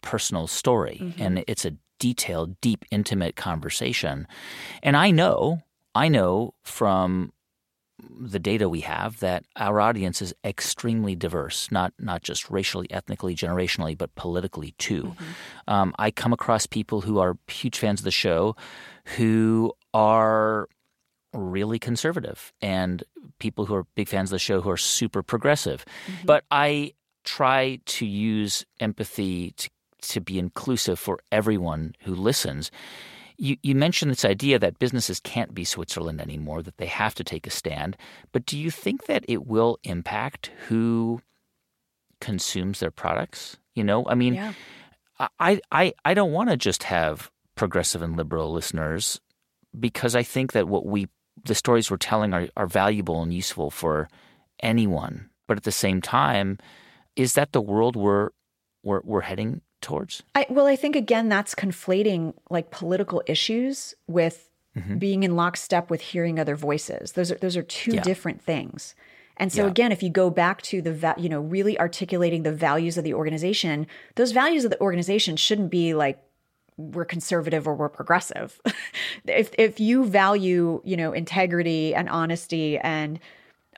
[0.00, 1.22] personal story mm-hmm.
[1.22, 4.26] and it's a detailed deep intimate conversation
[4.82, 5.62] and i know
[5.94, 7.32] i know from
[8.20, 13.36] the data we have that our audience is extremely diverse not not just racially ethnically
[13.36, 15.72] generationally but politically too mm-hmm.
[15.72, 18.56] um, i come across people who are huge fans of the show
[19.16, 20.68] who are
[21.32, 23.04] really conservative and
[23.38, 26.26] people who are big fans of the show who are super progressive mm-hmm.
[26.26, 26.92] but i
[27.24, 29.70] try to use empathy to,
[30.02, 32.70] to be inclusive for everyone who listens.
[33.36, 37.24] You, you mentioned this idea that businesses can't be Switzerland anymore, that they have to
[37.24, 37.96] take a stand.
[38.30, 41.20] But do you think that it will impact who
[42.20, 43.56] consumes their products?
[43.74, 44.52] You know, I mean, Yeah.
[45.38, 49.20] I, I, I don't want to just have progressive and liberal listeners
[49.78, 51.08] because I think that what we,
[51.44, 54.08] the stories we're telling are, are valuable and useful for
[54.60, 55.30] anyone.
[55.46, 56.58] But at the same time,
[57.16, 58.30] is that the world we're,
[58.82, 60.22] we're, we're heading towards?
[60.34, 64.98] I, well, I think again that's conflating like political issues with mm-hmm.
[64.98, 67.12] being in lockstep with hearing other voices.
[67.12, 68.02] Those are those are two Yeah.
[68.02, 68.94] different things.
[69.36, 69.70] And so Yeah.
[69.70, 73.04] again, if you go back to the va- you know really articulating the values of
[73.04, 76.22] the organization, those values of the organization shouldn't be like
[76.78, 78.60] we're conservative or we're progressive.
[79.26, 83.18] if if you value you know integrity and honesty and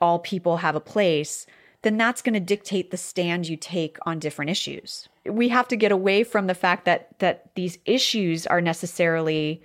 [0.00, 1.46] all people have a place,
[1.84, 5.08] then that's going to dictate the stand you take on different issues.
[5.24, 9.62] We have to get away from the fact that that these issues are necessarily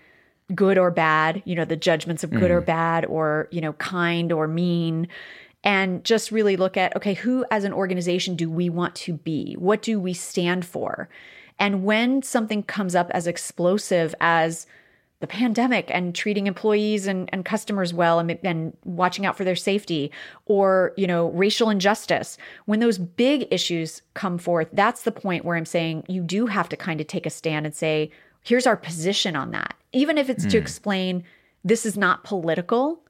[0.53, 2.65] good or bad, you know, the judgments of good or mm.
[2.65, 5.07] bad or, you know, kind or mean
[5.63, 9.53] and just really look at okay, who as an organization do we want to be?
[9.53, 11.09] What do we stand for?
[11.57, 14.65] And when something comes up as explosive as
[15.19, 19.55] the pandemic and treating employees and, and customers well and, and watching out for their
[19.55, 20.11] safety
[20.45, 22.37] or you know racial injustice.
[22.65, 26.69] When those big issues come forth that's the point where i'm saying you do have
[26.69, 28.11] to kind of take a stand and say
[28.43, 29.75] here's our position on that.
[29.91, 30.63] Even if it's to hmm.
[30.63, 31.23] explain
[31.63, 33.01] this is not political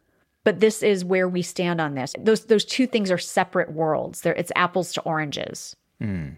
[0.44, 2.16] but this is where we stand on this.
[2.18, 4.22] Those those two things are separate worlds.
[4.22, 5.76] They're, it's apples to oranges.
[6.02, 6.30] Hmm.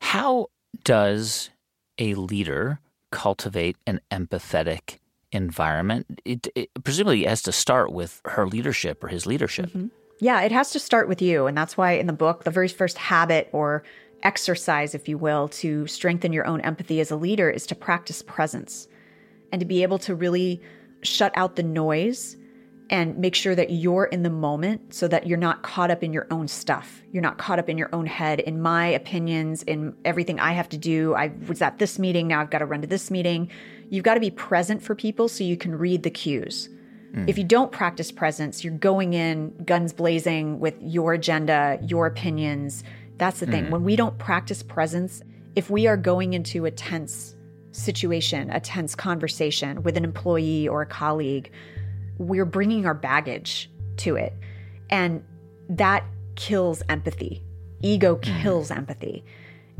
[0.00, 0.46] How
[0.84, 1.50] does
[1.98, 2.80] a leader
[3.10, 4.98] cultivate an empathetic
[5.32, 6.20] environment?
[6.24, 9.66] It, it presumably has to start with her leadership or his leadership.
[9.66, 9.88] Mm-hmm.
[10.20, 11.46] Yeah, it has to start with you.
[11.46, 13.82] And that's why in the book, the very first habit or
[14.22, 18.22] exercise, if you will, to strengthen your own empathy as a leader is to practice
[18.22, 18.86] presence
[19.50, 20.60] and to be able to really
[21.02, 22.36] shut out the noise
[22.90, 26.12] and make sure that you're in the moment so that you're not caught up in
[26.12, 27.02] your own stuff.
[27.12, 30.68] You're not caught up in your own head, in my opinions, in everything I have
[30.70, 31.14] to do.
[31.14, 33.48] I was at this meeting, now I've got to run to this meeting.
[33.90, 36.68] You've got to be present for people so you can read the cues.
[37.14, 37.28] Hmm.
[37.28, 42.82] If you don't practice presence, you're going in guns blazing with your agenda, your opinions.
[43.18, 43.66] That's the thing.
[43.66, 43.70] Hmm.
[43.70, 45.22] When we don't practice presence,
[45.54, 47.36] if we are going into a tense
[47.70, 51.52] situation, a tense conversation with an employee or a colleague,
[52.20, 54.34] we're bringing our baggage to it.
[54.90, 55.24] And
[55.70, 56.04] that
[56.36, 57.42] kills empathy.
[57.80, 58.42] Ego mm-hmm.
[58.42, 59.24] kills empathy.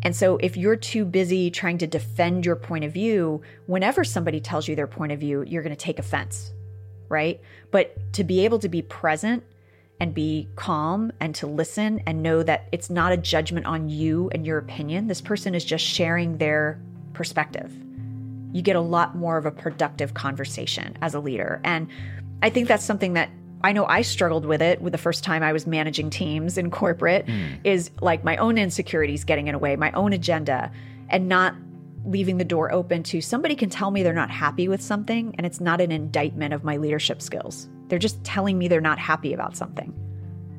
[0.02, 4.40] And so, if you're too busy trying to defend your point of view, whenever somebody
[4.40, 6.52] tells you their point of view, you're going to take offense,
[7.10, 7.38] right?
[7.70, 9.44] But to be able to be present
[10.00, 14.30] and be calm and to listen and know that it's not a judgment on you
[14.32, 16.80] and your opinion, this person is just sharing their
[17.12, 17.70] perspective.
[18.52, 21.60] You get a lot more of a productive conversation as a leader.
[21.62, 21.88] And
[22.42, 23.30] I think that's something that
[23.62, 26.70] I know I struggled with it with the first time I was managing teams in
[26.70, 27.54] corporate hmm.
[27.64, 30.72] is like my own insecurities getting in a way, my own agenda,
[31.10, 31.54] and not
[32.06, 35.46] leaving the door open to somebody can tell me they're not happy with something and
[35.46, 37.68] it's not an indictment of my leadership skills.
[37.88, 39.92] They're just telling me they're not happy about something.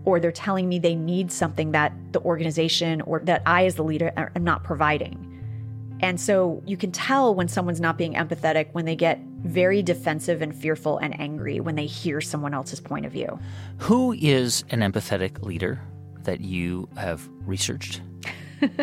[0.05, 3.83] Or they're telling me they need something that the organization or that I, as the
[3.83, 5.30] leader, am not providing.
[6.01, 10.41] And so you can tell when someone's not being empathetic when they get very defensive
[10.41, 13.39] and fearful and angry when they hear someone else's point of view.
[13.77, 15.81] Who is an empathetic leader
[16.23, 18.01] that you have researched?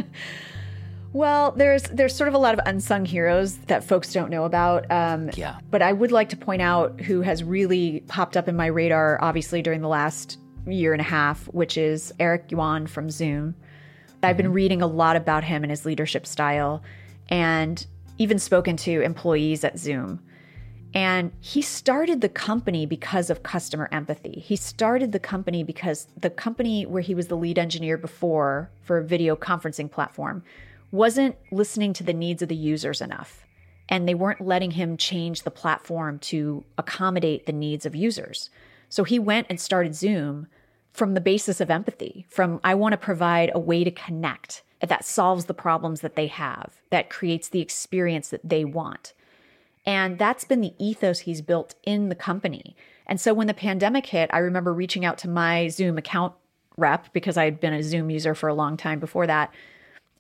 [1.13, 4.91] Well, there's there's sort of a lot of unsung heroes that folks don't know about.
[4.91, 5.59] Um, Yeah.
[5.71, 9.19] But I would like to point out who has really popped up in my radar,
[9.23, 13.55] obviously during the last year and a half, which is Eric Yuan from Zoom.
[14.23, 16.83] I've been reading a lot about him and his leadership style,
[17.29, 17.87] and
[18.19, 20.21] even spoken to employees at Zoom.
[20.95, 24.41] And he started the company because of customer empathy.
[24.41, 28.99] He started the company because the company where he was the lead engineer before for
[28.99, 30.43] a video conferencing platform
[30.91, 33.45] wasn't listening to the needs of the users enough.
[33.91, 38.49] And they weren't letting him change the platform to accommodate the needs of users.
[38.89, 40.47] So he went and started Zoom
[40.93, 45.05] from the basis of empathy, from I want to provide a way to connect that
[45.05, 49.13] solves the problems that they have, that creates the experience that they want.
[49.85, 52.77] And that's been the ethos he's built in the company.
[53.07, 56.35] And so when the pandemic hit, I remember reaching out to my Zoom account
[56.77, 59.53] rep because I had been a Zoom user for a long time before that.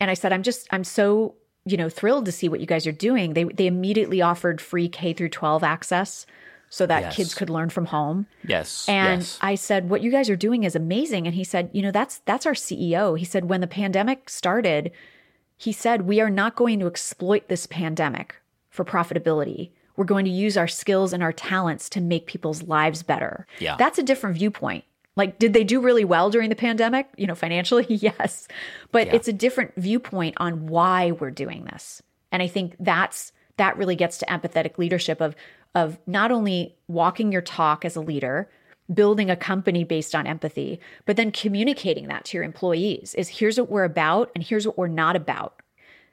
[0.00, 1.34] And I said, I'm just, I'm so,
[1.64, 3.34] you know, thrilled to see what you guys are doing.
[3.34, 6.26] They, they immediately offered free K through 12 access
[6.70, 7.16] so that Yes.
[7.16, 8.26] kids could learn from home.
[8.46, 8.86] Yes.
[8.88, 9.38] And yes.
[9.40, 12.18] I said, "What you guys are doing is amazing." And he said, "You know, that's
[12.26, 14.90] that's our CEO." He said, "When the pandemic started,
[15.56, 18.36] he said, "We are not going to exploit this pandemic
[18.70, 19.70] for profitability.
[19.96, 23.46] We're going to use our skills and our talents to make people's lives better.
[23.58, 23.76] Yeah.
[23.76, 24.84] That's a different viewpoint.
[25.16, 27.08] Like, did they do really well during the pandemic?
[27.16, 28.46] You know, financially, yes.
[28.92, 29.14] But Yeah.
[29.16, 32.00] it's a different viewpoint on why we're doing this.
[32.30, 35.36] And I think that's that really gets to empathetic leadership of
[35.74, 38.48] of not only walking your talk as a leader,
[38.92, 43.58] building a company based on empathy, but then communicating that to your employees is here's
[43.60, 45.60] what we're about and here's what we're not about.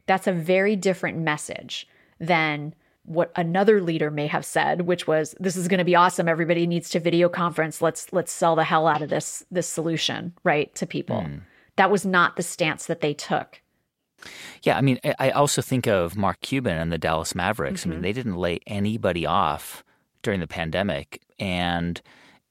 [0.08, 1.88] That's a very different message
[2.20, 2.76] than
[3.06, 6.28] what another leader may have said, which was this is going to be awesome.
[6.28, 7.82] Everybody needs to video conference.
[7.82, 11.22] Let's let's sell the hell out of this this solution, right, to people.
[11.22, 11.38] Hmm.
[11.78, 13.62] That was not the stance that they took.
[14.64, 17.82] Yeah, I mean, I- also think of Mark Cuban and the Dallas Mavericks.
[17.82, 17.90] Mm-hmm.
[17.92, 19.84] I mean, they didn't lay anybody off
[20.24, 22.02] during the pandemic, and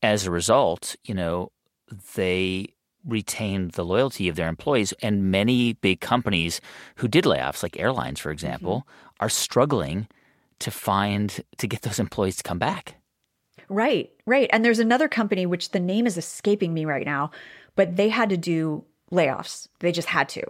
[0.03, 1.51] as a result, you know,
[2.15, 2.67] they
[3.07, 4.93] retained the loyalty of their employees.
[5.03, 6.61] And many big companies
[6.97, 9.25] who did layoffs, like airlines, for example, Mm-hmm.
[9.25, 10.09] are struggling
[10.61, 12.95] to find to get those employees to come back.
[13.69, 14.49] Right, right.
[14.53, 17.31] And there's another company which the name is escaping me right now,
[17.77, 19.69] but they had to do layoffs.
[19.81, 20.43] They just had to.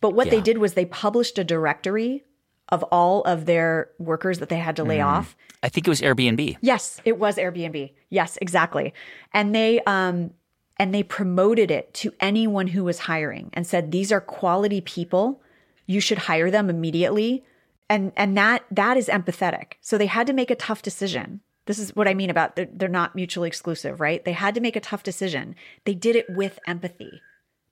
[0.00, 2.24] But what they did was they published a directory
[2.68, 5.36] of all of their workers that they had to lay off.
[5.62, 6.56] I think it was Airbnb.
[6.60, 7.92] Yes, it was Airbnb.
[8.10, 8.92] Yes, exactly.
[9.32, 10.30] And they um
[10.76, 15.42] and they promoted it to anyone who was hiring and said these are quality people.
[15.86, 17.44] You should hire them immediately.
[17.88, 19.74] And and that that is empathetic.
[19.80, 21.40] So they had to make a tough decision.
[21.66, 24.24] This is what I mean about they're, they're not mutually exclusive, right?
[24.24, 25.54] They had to make a tough decision.
[25.84, 27.22] They did it with empathy.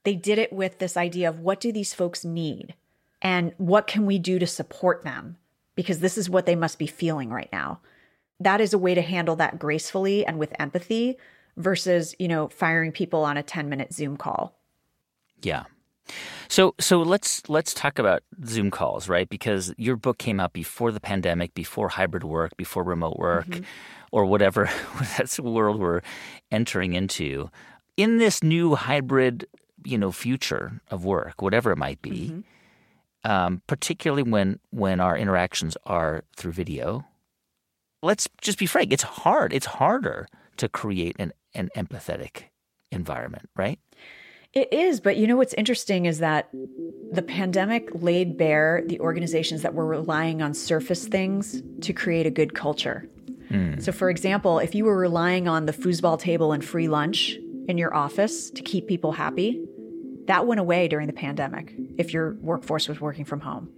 [0.04, 2.74] They did it with this idea of what do these folks need
[3.20, 5.36] and what can we do to support them
[5.74, 7.80] because this is what they must be feeling right now
[8.42, 11.16] that is a way to handle that gracefully and with empathy
[11.56, 14.54] versus you know firing people on a 10 minute zoom call
[15.42, 15.64] Yeah.
[16.48, 19.28] So so let's let's talk about Zoom calls, right?
[19.28, 23.62] Because your book came out before the pandemic, before hybrid work, before remote work, mm-hmm.
[24.10, 24.68] or whatever
[25.16, 26.02] that's the world we're
[26.50, 27.50] entering into.
[27.96, 29.46] In this new hybrid,
[29.84, 32.42] you know, future of work, whatever it might be,
[33.24, 37.04] um, particularly when when our interactions are through video,
[38.02, 38.92] let's just be frank.
[38.92, 39.52] It's hard.
[39.52, 40.26] It's harder
[40.56, 42.44] to create an, an empathetic
[42.90, 43.78] environment, right?
[44.52, 46.50] It is, but you know what's interesting is that
[47.10, 52.30] the pandemic laid bare the organizations that were relying on surface things to create a
[52.30, 53.08] good culture.
[53.80, 57.36] So, for example, if you were relying on the foosball table and free lunch
[57.68, 59.62] in your office to keep people happy,
[60.26, 63.68] that went away during the pandemic if your workforce was working from home.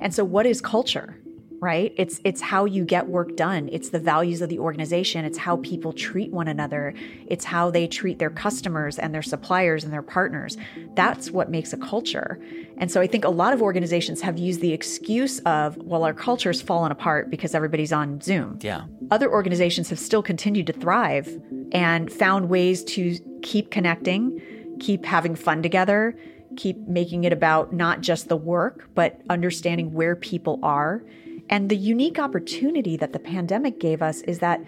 [0.00, 1.16] And so what is culture?
[1.62, 1.92] Right?
[1.98, 3.68] It's it's how you get work done.
[3.70, 5.26] It's the values of the organization.
[5.26, 6.94] It's how people treat one another.
[7.26, 10.56] It's how they treat their customers and their suppliers and their partners.
[10.94, 12.40] That's what makes a culture.
[12.78, 16.14] And so I think a lot of organizations have used the excuse of, well, our
[16.14, 18.84] culture's fallen apart because everybody's on Zoom Yeah.
[19.10, 21.28] other organizations have still continued to thrive
[21.72, 24.40] and found ways to keep connecting,
[24.80, 26.16] keep having fun together,
[26.56, 31.02] keep making it about not just the work, but understanding where people are.
[31.48, 34.60] And the unique opportunity that the pandemic gave us is that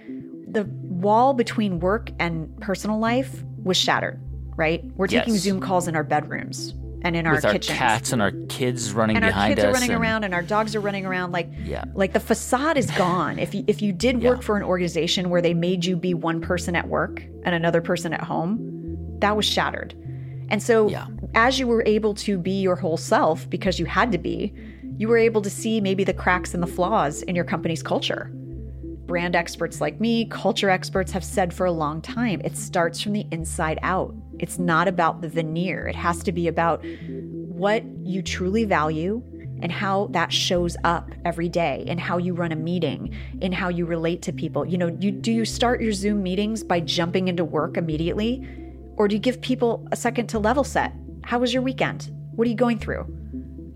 [0.47, 4.21] the wall between work and personal life was shattered,
[4.57, 4.85] right?
[4.97, 5.43] We're taking Yes.
[5.43, 9.17] Zoom calls in our bedrooms and in our With our cats and our kids running
[9.17, 9.71] and our behind kids us.
[9.71, 11.85] are running and- around and our dogs are running around like Yeah.
[11.95, 15.43] like the facade is gone if you if you did work for an organization where
[15.43, 18.69] they made you be one person at work and another person at home
[19.23, 19.95] that was shattered
[20.51, 21.07] and so Yeah.
[21.35, 24.53] as you were able to be your whole self because you had to be
[24.99, 28.31] you were able to see maybe the cracks and the flaws in your company's culture
[29.07, 33.13] brand experts like me, culture experts have said for a long time, it starts from
[33.13, 34.15] the inside out.
[34.39, 35.87] It's not about the veneer.
[35.87, 39.23] It has to be about what you truly value
[39.61, 43.69] and how that shows up every day in how you run a meeting, in how
[43.69, 44.65] you relate to people.
[44.65, 48.47] You know, you do you start your Zoom meetings by jumping into work immediately
[49.03, 50.93] or do you give people a second to level set?
[51.25, 52.09] How was your weekend?
[52.37, 53.05] What are you going through?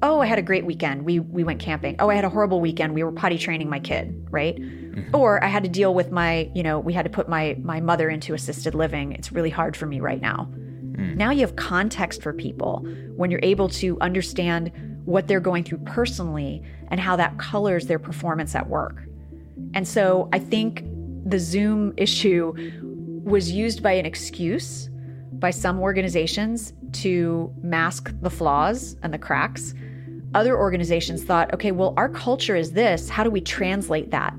[0.02, 1.04] oh i had a great weekend.
[1.04, 1.96] We we went camping.
[1.98, 2.94] Oh i had a horrible weekend.
[2.94, 4.54] We were potty training my kid right?
[4.54, 5.16] Mm-hmm.
[5.16, 7.80] Or i had to deal with my you know we had to put my my
[7.80, 9.12] mother into assisted living.
[9.12, 10.48] It's really hard for me right now.
[10.52, 11.16] Mm.
[11.16, 14.70] Now you have context for people when you're able to understand
[15.06, 19.02] what they're going through personally and how that colors their performance at work.
[19.74, 20.84] And so i think
[21.24, 22.52] the zoom issue
[23.24, 24.88] was used by an excuse
[25.38, 29.74] by some organizations to mask the flaws and the cracks.
[30.34, 33.08] Other organizations thought, okay, well, our culture is this.
[33.08, 34.34] How do we translate that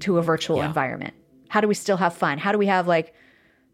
[0.00, 1.14] to a virtual environment?
[1.48, 2.38] How do we still have fun?
[2.38, 3.14] How do we have like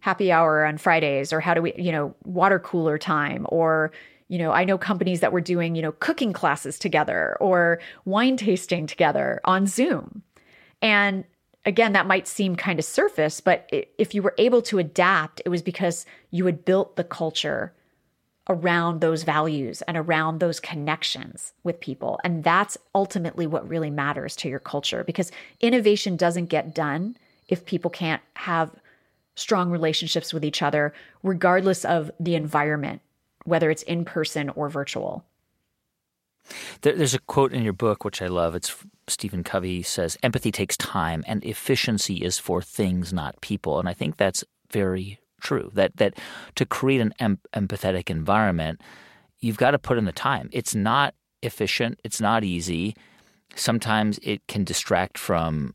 [0.01, 3.93] happy hour on Fridays or how do we, you know, water cooler time or
[4.29, 8.37] you know, I know companies that were doing, you know, cooking classes together or wine
[8.37, 10.23] tasting together on Zoom.
[10.81, 11.25] And
[11.67, 15.49] again, that might seem kind of surface, but if you were able to adapt, it
[15.49, 17.73] was because you had built the culture
[18.49, 22.21] around those values and around those connections with people.
[22.25, 27.17] And that's ultimately what really matters to your culture because innovation doesn't get done
[27.49, 28.71] if people can't have
[29.35, 30.93] strong relationships with each other,
[31.23, 33.01] regardless of the environment,
[33.45, 35.25] whether it's in person or virtual.
[36.83, 38.55] There's a quote in your book which I love.
[38.55, 38.75] It's
[39.09, 43.95] Stephen Covey says, "Empathy takes time, and efficiency is for things, not people." And I
[43.95, 45.71] think that's very true.
[45.75, 46.19] That that
[46.57, 48.81] to create an em- empathetic environment,
[49.41, 50.49] you've got to put in the time.
[50.53, 52.01] It's not efficient.
[52.05, 52.97] It's not easy.
[53.55, 55.75] Sometimes it can distract from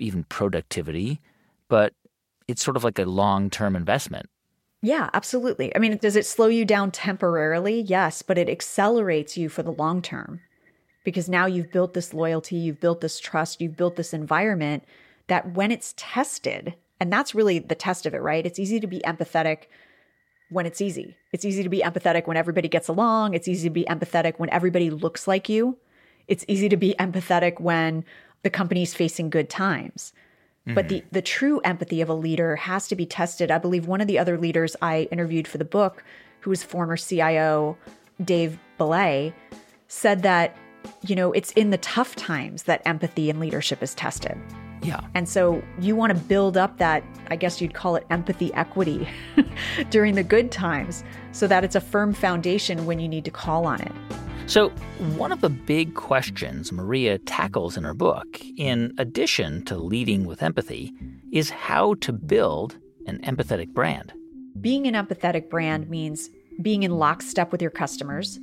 [0.00, 1.20] even productivity,
[1.68, 1.94] but
[2.48, 4.28] it's sort of like a long term investment.
[4.82, 5.74] Yeah, absolutely.
[5.74, 7.80] I mean, does it slow you down temporarily?
[7.80, 10.40] Yes, but it accelerates you for the long term
[11.04, 14.84] because now you've built this loyalty, you've built this trust, you've built this environment
[15.28, 18.44] that when it's tested, and that's really the test of it, right?
[18.44, 19.64] It's easy to be empathetic
[20.50, 21.16] when it's easy.
[21.32, 23.34] It's easy to be empathetic when everybody gets along.
[23.34, 25.78] It's easy to be empathetic when everybody looks like you.
[26.28, 28.04] It's easy to be empathetic when
[28.42, 30.12] the company's facing good times.
[30.66, 30.74] Mm-hmm.
[30.74, 31.08] But the mm-hmm.
[31.10, 33.50] the true empathy of a leader has to be tested.
[33.50, 36.04] I believe one of the other leaders I interviewed for the book,
[36.40, 37.76] who was former CIO
[38.24, 39.34] Dave Belay,
[39.88, 40.56] said that
[41.06, 44.36] you know, it's in the tough times that empathy and leadership is tested.
[44.82, 45.00] Yeah.
[45.14, 49.08] And so you want to build up that, I guess you'd call it empathy equity
[49.90, 53.64] during the good times so that it's a firm foundation when you need to call
[53.64, 53.92] on it.
[54.46, 54.70] So,
[55.16, 60.42] one of the big questions Maria tackles in her book, in addition to leading with
[60.42, 60.92] empathy,
[61.32, 62.76] is how to build
[63.06, 64.12] an empathetic brand.
[64.60, 66.28] Being an empathetic brand means
[66.60, 68.38] being in lockstep with your customers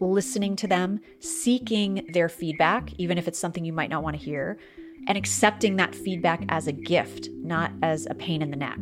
[0.00, 4.22] listening to them, seeking their feedback, even if it's something you might not want to
[4.22, 4.58] hear,
[5.06, 8.78] and accepting that feedback as a gift, not as a pain in the neck,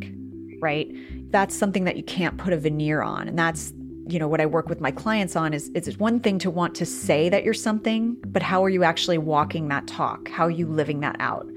[0.61, 0.91] right?
[1.31, 3.29] That's something that you can't put a veneer on.
[3.29, 3.73] And that's,
[4.13, 6.75] you know, what I work with my clients on is it's one thing to want
[6.75, 10.29] to say that you're something, but how are you actually walking that talk?
[10.29, 11.49] How are you living that out?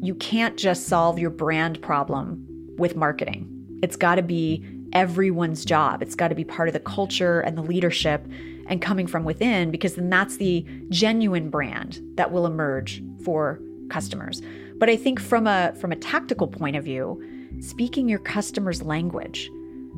[0.00, 2.44] You can't just solve your brand problem
[2.76, 3.48] with marketing.
[3.84, 6.02] It's got to be everyone's job.
[6.02, 8.26] It's got to be part of the culture and the leadership
[8.66, 14.42] and coming from within because then that's the genuine brand that will emerge for customers.
[14.76, 17.22] But I think from a from a tactical point of view,
[17.60, 19.48] speaking your customer's language.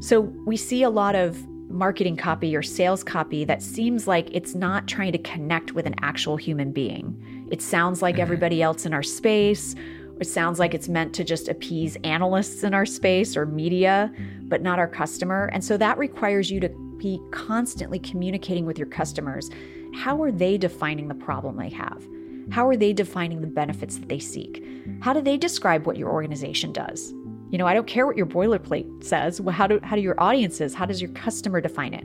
[0.00, 1.38] So we see a lot of
[1.68, 5.94] marketing copy or sales copy that seems like it's not trying to connect with an
[6.02, 7.46] actual human being.
[7.50, 8.22] It sounds like mm-hmm.
[8.22, 9.74] everybody else in our space.
[10.20, 14.12] It sounds like it's meant to just appease analysts in our space or media,
[14.42, 15.50] but not our customer.
[15.52, 19.50] And so that requires you to be constantly communicating with your customers.
[19.94, 22.06] How are they defining the problem they have?
[22.50, 24.64] How are they defining the benefits that they seek?
[25.00, 27.12] How do they describe what your organization does?
[27.54, 29.40] You know, I don't care what your boilerplate says.
[29.40, 30.74] Well, how do how do your audiences?
[30.74, 32.02] How does your customer define it?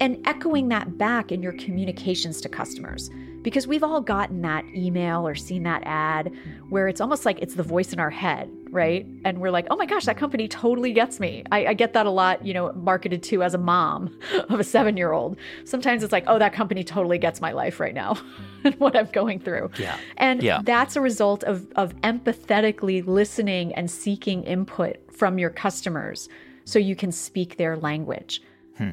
[0.00, 3.10] And echoing that back in your communications to customers
[3.42, 6.32] because we've all gotten that email or seen that ad
[6.70, 9.06] where it's almost like it's the voice in our head, right?
[9.24, 11.44] And we're like, oh my gosh, that company totally gets me.
[11.50, 14.64] I, I get that a lot, you know, marketed to as a mom of a
[14.64, 15.36] seven year old.
[15.64, 18.16] Sometimes it's like, oh, that company totally gets my life right now
[18.64, 19.70] and what I'm going through.
[19.78, 19.98] Yeah.
[20.16, 20.60] And yeah.
[20.62, 26.28] that's a result of, of empathetically listening and seeking input from your customers
[26.64, 28.42] so you can speak their language.
[28.76, 28.92] Hmm.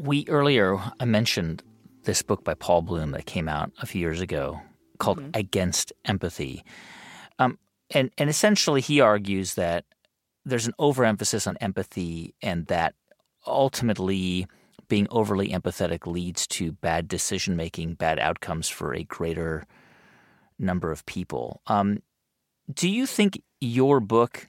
[0.00, 1.62] We earlier I mentioned
[2.04, 4.60] this book by Paul Bloom that came out a few years ago
[4.98, 5.30] called mm-hmm.
[5.34, 6.64] Against Empathy.
[7.92, 9.84] And, and essentially, he argues that
[10.44, 12.94] there's an overemphasis on empathy and that
[13.46, 14.46] ultimately
[14.88, 19.64] being overly empathetic leads to bad decision making, bad outcomes for a greater
[20.58, 21.62] number of people.
[21.66, 22.02] Um,
[22.72, 24.48] do you think your book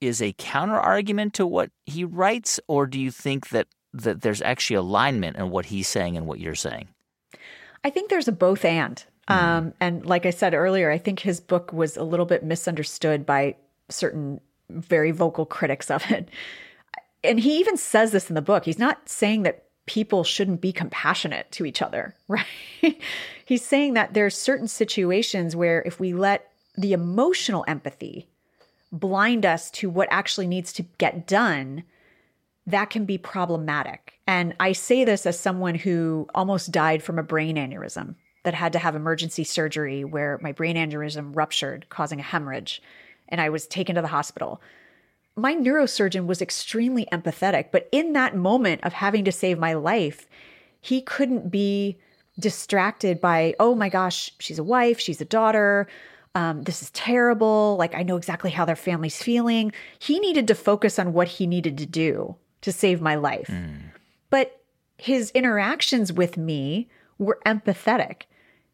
[0.00, 4.42] is a counter argument to what he writes, or do you think that that there's
[4.42, 6.88] actually alignment in what he's saying and what you're saying?
[7.82, 9.02] I think there's a both and.
[9.28, 13.26] Um, and like I said earlier, I think his book was a little bit misunderstood
[13.26, 13.56] by
[13.90, 16.28] certain very vocal critics of it.
[17.22, 18.64] And he even says this in the book.
[18.64, 22.46] He's not saying that people shouldn't be compassionate to each other, right?
[23.44, 28.28] He's saying that there's certain situations where if we let the emotional empathy
[28.92, 31.82] blind us to what actually needs to get done,
[32.66, 34.20] that can be problematic.
[34.26, 38.14] And I say this as someone who almost died from a brain aneurysm
[38.44, 42.82] that had to have emergency surgery where my brain aneurysm ruptured, causing a hemorrhage,
[43.28, 44.60] and I was taken to the hospital.
[45.36, 50.26] My neurosurgeon was extremely empathetic, but in that moment of having to save my life,
[50.80, 51.98] he couldn't be
[52.38, 55.88] distracted by, oh my gosh, she's a wife, she's a daughter.
[56.34, 57.76] Um, this is terrible.
[57.78, 59.72] Like, I know exactly how their family's feeling.
[59.98, 63.48] He needed to focus on what he needed to do to save my life.
[64.30, 64.60] But
[64.96, 66.88] his interactions with me
[67.18, 68.22] were empathetic.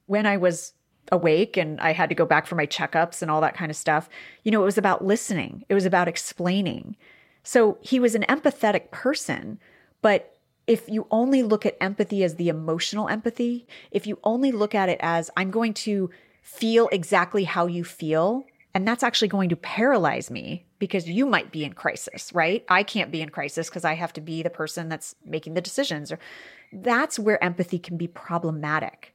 [0.06, 0.74] When I was
[1.12, 3.76] awake and I had to go back for my checkups and all that kind of
[3.76, 4.08] stuff,
[4.42, 6.96] you know, it was about listening, it was about explaining.
[7.42, 9.58] So he was an empathetic person.
[10.02, 10.36] But
[10.66, 14.88] if you only look at empathy as the emotional empathy, if you only look at
[14.88, 16.10] it as I'm going to
[16.42, 21.52] feel exactly how you feel, and that's actually going to paralyze me because you might
[21.52, 22.64] be in crisis, right?
[22.68, 25.60] I can't be in crisis because I have to be the person that's making the
[25.60, 26.10] decisions.
[26.10, 26.18] Or
[26.82, 29.14] that's where empathy can be problematic.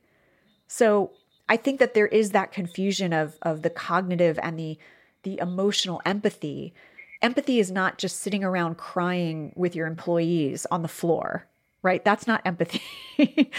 [0.68, 1.12] So
[1.48, 4.78] I think that there is that confusion of of the cognitive and the
[5.24, 6.74] the emotional empathy.
[7.22, 11.46] Empathy is not just sitting around crying with your employees on the floor,
[11.82, 12.04] right?
[12.06, 12.82] That's not empathy.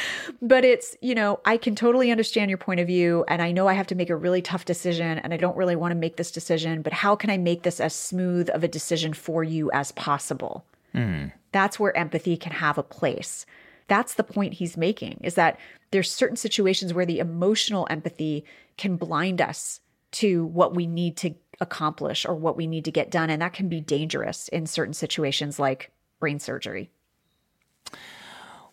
[0.43, 3.69] but it's, you know, I can totally understand your point of view and I know
[3.69, 6.17] I have to make a really tough decision and I don't really want to make
[6.17, 9.71] this decision, but how can I make this as smooth of a decision for you
[9.73, 10.65] as possible?
[10.93, 11.27] Hmm.
[11.53, 13.45] That's where empathy can have a place.
[13.91, 15.59] That's the point he's making is that
[15.91, 18.45] there's certain situations where the emotional empathy
[18.79, 19.81] can blind us
[20.13, 23.31] to what we need to accomplish or what we need to get done.
[23.31, 26.89] And that can be dangerous in certain situations like brain surgery.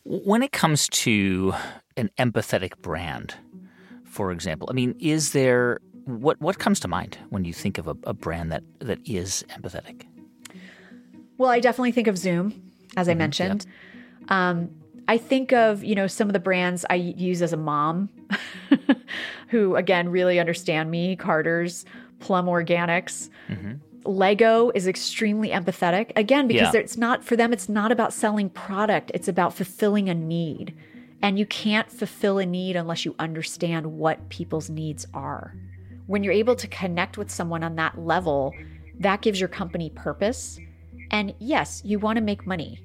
[0.03, 1.55] When it comes to
[1.97, 3.33] an empathetic brand,
[4.05, 7.87] for example, I mean, is there what what comes to mind when you think of
[7.87, 10.05] a, a brand that that is empathetic?
[11.39, 13.65] Well, I definitely think of Zoom, as I mentioned.
[14.29, 14.69] Um,
[15.07, 18.09] I think of, you know, some of the brands I use as a mom
[19.49, 21.85] who, again, really understand me Carter's,
[22.19, 23.29] Plum Organics.
[23.49, 23.73] Mm-hmm.
[24.05, 26.79] Lego is extremely empathetic, again, because Yeah.
[26.79, 30.73] it's not, for them, it's not about selling product, it's about fulfilling a need.
[31.21, 35.55] And you can't fulfill a need unless you understand what people's needs are.
[36.05, 38.53] When you're able to connect with someone on that level,
[38.99, 40.59] that gives your company purpose.
[41.11, 42.81] And yes, you want to make money,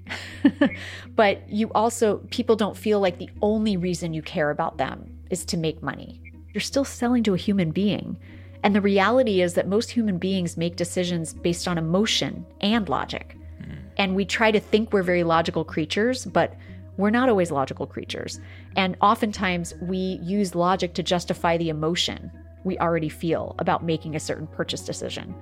[1.16, 5.44] but you also, people don't feel like the only reason you care about them is
[5.46, 6.20] to make money.
[6.52, 8.16] You're still selling to a human being.
[8.62, 13.36] And the reality is that most human beings make decisions based on emotion and logic.
[13.58, 13.74] Hmm.
[13.96, 16.54] And we try to think we're very logical creatures, but
[16.96, 18.38] we're not always logical creatures.
[18.76, 22.30] And oftentimes we use logic to justify the emotion
[22.64, 25.34] we already feel about making a certain purchase decision.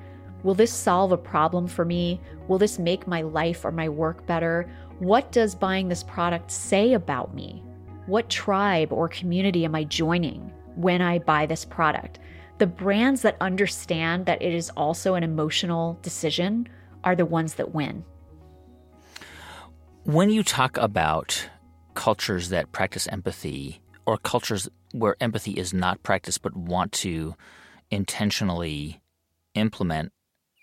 [0.42, 2.20] Will this solve a problem for me?
[2.48, 4.70] Will this make my life or my work better?
[4.98, 7.62] What does buying this product say about me?
[8.06, 10.40] What tribe or community am I joining
[10.76, 12.18] when I buy this product?
[12.58, 16.68] The brands that understand that it is also an emotional decision
[17.04, 18.04] are the ones that win.
[20.04, 21.48] When you talk about
[21.94, 27.34] cultures that practice empathy or cultures where empathy is not practiced but want to
[27.90, 29.00] intentionally
[29.54, 30.12] implement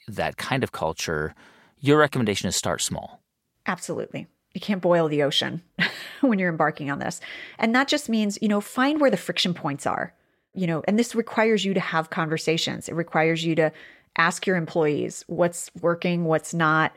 [0.07, 1.35] that kind of culture,
[1.79, 3.21] your recommendation is start small.
[3.65, 4.27] Absolutely.
[4.53, 5.61] You can't boil the ocean
[6.21, 7.19] when you're embarking on this.
[7.59, 10.13] And that just means, you know, find where the friction points are.
[10.53, 12.89] You know, and this requires you to have conversations.
[12.89, 13.71] It requires you to
[14.17, 16.95] ask your employees what's working, what's not.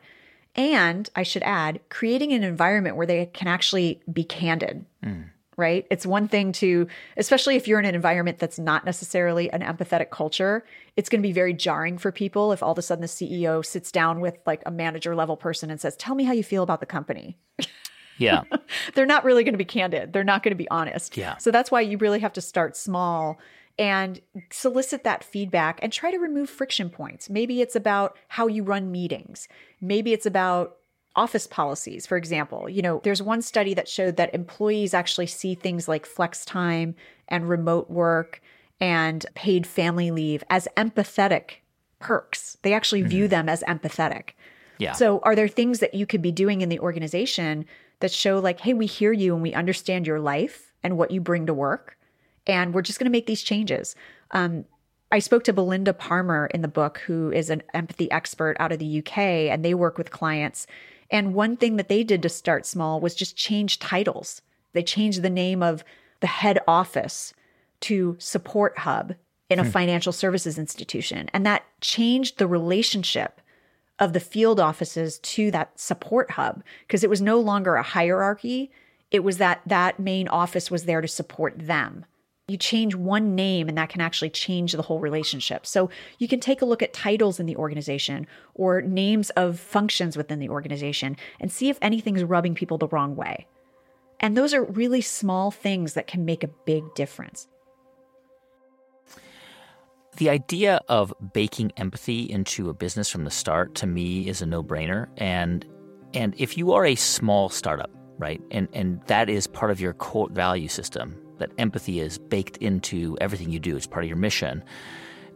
[0.56, 4.86] And I should add, creating an environment where they can actually be candid.
[5.04, 5.30] Mm.
[5.56, 5.86] Right?
[5.90, 6.86] It's one thing to,
[7.16, 10.64] especially if you're in an environment that's not necessarily an empathetic culture,
[10.96, 13.64] it's going to be very jarring for people if all of a sudden the CEO
[13.64, 16.62] sits down with like a manager level person and says, Tell me how you feel
[16.62, 17.36] about the company
[18.20, 18.42] Yeah.
[18.94, 20.12] they're not really going to be candid.
[20.12, 21.16] They're not going to be honest.
[21.16, 21.38] Yeah.
[21.38, 23.38] So that's why you really have to start small
[23.78, 24.20] and
[24.50, 27.30] solicit that feedback and try to remove friction points.
[27.30, 29.48] Maybe it's about how you run meetings.
[29.80, 30.76] Maybe it's about
[31.20, 32.66] office policies, for example.
[32.66, 36.94] You know, there's one study that showed that employees actually see things like flex time
[37.28, 38.40] and remote work
[38.80, 41.56] and paid family leave as empathetic
[41.98, 42.56] perks.
[42.62, 44.30] They actually view them as empathetic.
[44.78, 44.92] Yeah.
[44.92, 47.66] So, are there things that you could be doing in the organization
[48.00, 51.20] that show, like, hey, we hear you and we understand your life and what you
[51.20, 51.98] bring to work,
[52.46, 53.94] and we're just going to make these changes?
[54.30, 54.64] Um,
[55.12, 58.78] I spoke to Belinda Parmar in the book, who is an empathy expert out of
[58.78, 60.66] the UK, and they work with clients.
[61.10, 64.42] And one thing that they did to start small was just change titles.
[64.72, 65.84] They changed the name of
[66.20, 67.34] the head office
[67.80, 69.14] to support hub
[69.48, 69.70] in a hmm.
[69.70, 71.28] financial services institution.
[71.32, 73.40] And that changed the relationship
[73.98, 78.70] of the field offices to that support hub because it was no longer a hierarchy.
[79.10, 82.06] It was that that main office was there to support them.
[82.50, 85.64] You change one name and that can actually change the whole relationship.
[85.64, 85.88] So
[86.18, 90.40] you can take a look at titles in the organization or names of functions within
[90.40, 93.46] the organization and see if anything's rubbing people the wrong way.
[94.18, 97.46] And those are really small things that can make a big difference.
[100.16, 104.46] The idea of baking empathy into a business from the start to me is a
[104.46, 105.64] no-brainer and
[106.12, 108.42] and if you are a small startup, right?
[108.50, 113.18] And and that is part of your core value system, that empathy is baked into
[113.20, 113.76] everything you do.
[113.76, 114.62] It's part of your mission.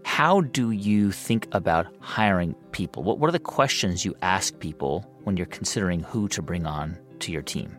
[0.04, 3.02] How do you think about hiring people?
[3.02, 6.98] What what are the questions you ask people when you're considering who to bring on
[7.20, 7.76] to your team?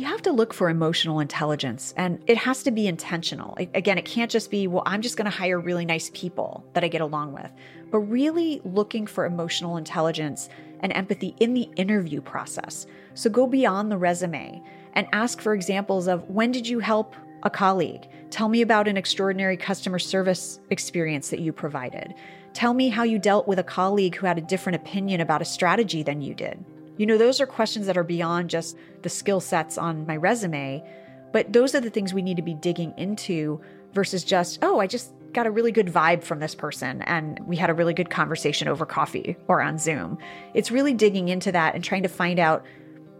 [0.00, 3.54] You have to look for emotional intelligence and it has to be intentional.
[3.74, 6.82] Again, it can't just be, well, I'm just going to hire really nice people that
[6.82, 7.52] I get along with,
[7.90, 10.48] but really looking for emotional intelligence
[10.80, 12.86] and empathy in the interview process.
[13.12, 14.62] So go beyond the resume
[14.94, 18.06] and ask for examples of when did you help a colleague?
[18.30, 22.14] Tell me about an extraordinary customer service experience that you provided.
[22.52, 25.44] Tell me how you dealt with a colleague who had a different opinion about a
[25.44, 26.64] strategy than you did.
[26.96, 30.84] You know, those are questions that are beyond just the skill sets on my resume,
[31.32, 33.60] but those are the things we need to be digging into
[33.92, 37.56] versus just, oh, I just got a really good vibe from this person and we
[37.56, 40.18] had a really good conversation over coffee or on Zoom.
[40.54, 42.64] It's really digging into that and trying to find out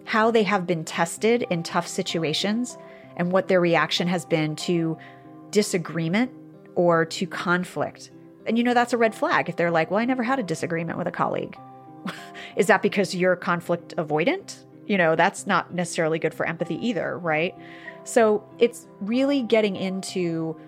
[0.05, 2.77] how they have been tested in tough situations
[3.17, 4.97] and what their reaction has been to
[5.51, 6.31] disagreement
[6.75, 8.11] or to conflict.
[8.47, 10.43] And you know, that's a red flag if they're like, well, I never had a
[10.43, 11.59] disagreement with a colleague.
[12.57, 14.65] Is that because you're conflict avoidant?
[14.87, 17.55] You know, that's not necessarily good for empathy either, right?
[18.05, 20.59] So it's really getting into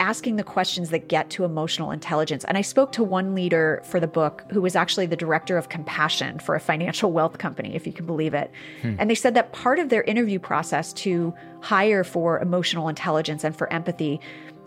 [0.00, 2.44] asking the questions that get to emotional intelligence.
[2.44, 5.68] And I spoke to one leader for the book who was actually the director of
[5.68, 8.50] compassion for a financial wealth company, if you can believe it.
[8.82, 8.96] Hmm.
[8.98, 13.54] And they said that part of their interview process to hire for emotional intelligence and
[13.54, 14.20] for empathy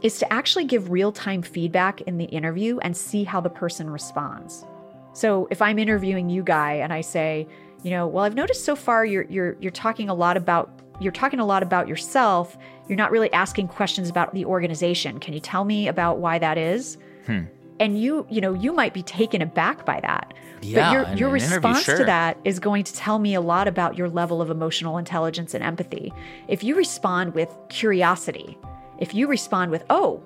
[0.04, 3.90] is to actually give real time feedback in the interview and see how the person
[3.90, 4.66] responds.
[5.14, 7.48] So if I'm interviewing you guy and I say,
[7.84, 11.12] you know, well, I've noticed so far you're you're you're talking a lot about you're
[11.12, 12.58] talking a lot about yourself.
[12.88, 15.20] You're not really asking questions about the organization.
[15.20, 16.98] Can you tell me about why that is?
[17.26, 17.44] Hmm.
[17.80, 20.34] And you, you know, you might be taken aback by that.
[20.62, 21.98] Yeah, but your, your response sure.
[21.98, 25.54] to that is going to tell me a lot about your level of emotional intelligence
[25.54, 26.14] and empathy.
[26.48, 28.58] If you respond with curiosity,
[29.00, 30.22] if you respond with, oh,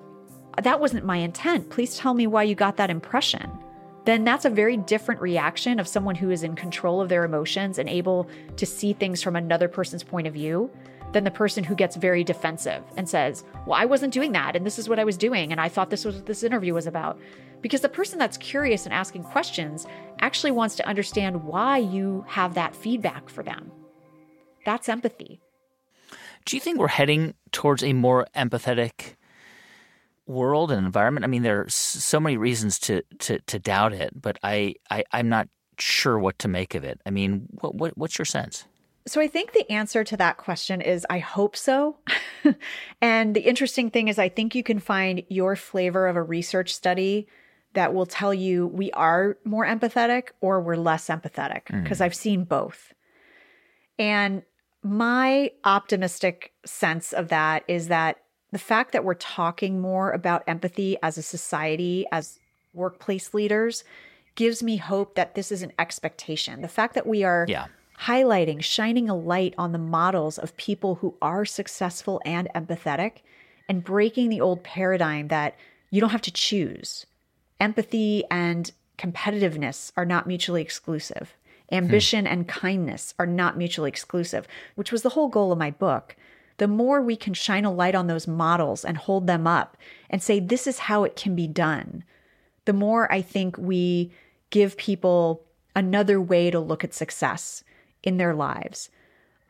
[0.62, 3.50] that wasn't my intent, please tell me why you got that impression
[4.08, 7.76] then that's a very different reaction of someone who is in control of their emotions
[7.76, 10.70] and able to see things from another person's point of view
[11.12, 14.64] than the person who gets very defensive and says, Well, I wasn't doing that, and
[14.64, 16.86] this is what I was doing, and I thought this was what this interview was
[16.86, 17.18] about.
[17.60, 19.86] Because the person that's curious and asking questions
[20.20, 23.72] actually wants to understand why you have that feedback for them.
[24.64, 25.40] That's empathy.
[26.44, 29.14] Do you think we're heading towards a more empathetic
[30.26, 31.24] world and environment?
[31.24, 35.04] I mean, there are so many reasons to to, to doubt it, but I, I
[35.12, 35.48] I'm not
[35.78, 37.00] sure what to make of it.
[37.04, 38.66] I mean, what, what what's your sense?
[39.08, 41.96] So I think the answer to that question is I hope so.
[43.00, 46.74] and the interesting thing is I think you can find your flavor of a research
[46.74, 47.26] study
[47.72, 52.02] that will tell you we are more empathetic or we're less empathetic because mm.
[52.02, 52.92] I've seen both.
[53.98, 54.42] And
[54.82, 58.18] my optimistic sense of that is that
[58.52, 62.38] the fact that we're talking more about empathy as a society, as
[62.74, 63.84] workplace leaders,
[64.34, 66.62] gives me hope that this is an expectation.
[66.62, 67.66] The fact that we are yeah.
[68.02, 73.18] Highlighting, shining a light on the models of people who are successful and empathetic,
[73.68, 75.56] and breaking the old paradigm that
[75.90, 77.06] you don't have to choose.
[77.60, 81.34] Empathy and competitiveness are not mutually exclusive.
[81.70, 82.32] Ambition hmm.
[82.32, 86.16] and kindness are not mutually exclusive, which was the whole goal of my book
[86.58, 89.76] the more we can shine a light on those models and hold them up
[90.10, 92.04] and say, this is how it can be done,
[92.66, 94.12] the more I think we
[94.50, 95.44] give people
[95.74, 97.62] another way to look at success
[98.02, 98.90] in their lives.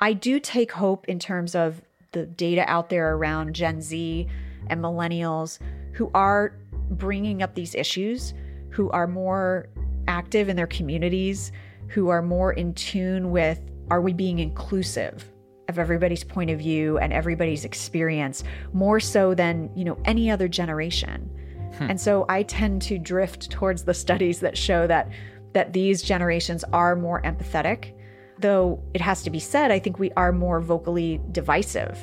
[0.00, 1.82] I do take hope in terms of
[2.12, 4.28] the data out there around Gen Z
[4.68, 5.58] and millennials
[5.92, 6.54] who are
[6.90, 8.32] bringing up these issues,
[8.70, 9.68] who are more
[10.06, 11.52] active in their communities,
[11.88, 15.30] who are more in tune with are we being inclusive?
[15.68, 18.42] of everybody's point of view and everybody's experience
[18.72, 21.30] more so than, you know, any other generation.
[21.76, 21.90] Hmm.
[21.90, 25.10] And so I tend to drift towards the studies that show that
[25.52, 27.94] that these generations are more empathetic.
[28.40, 31.98] Though it has to be said, I think we are more vocally divisive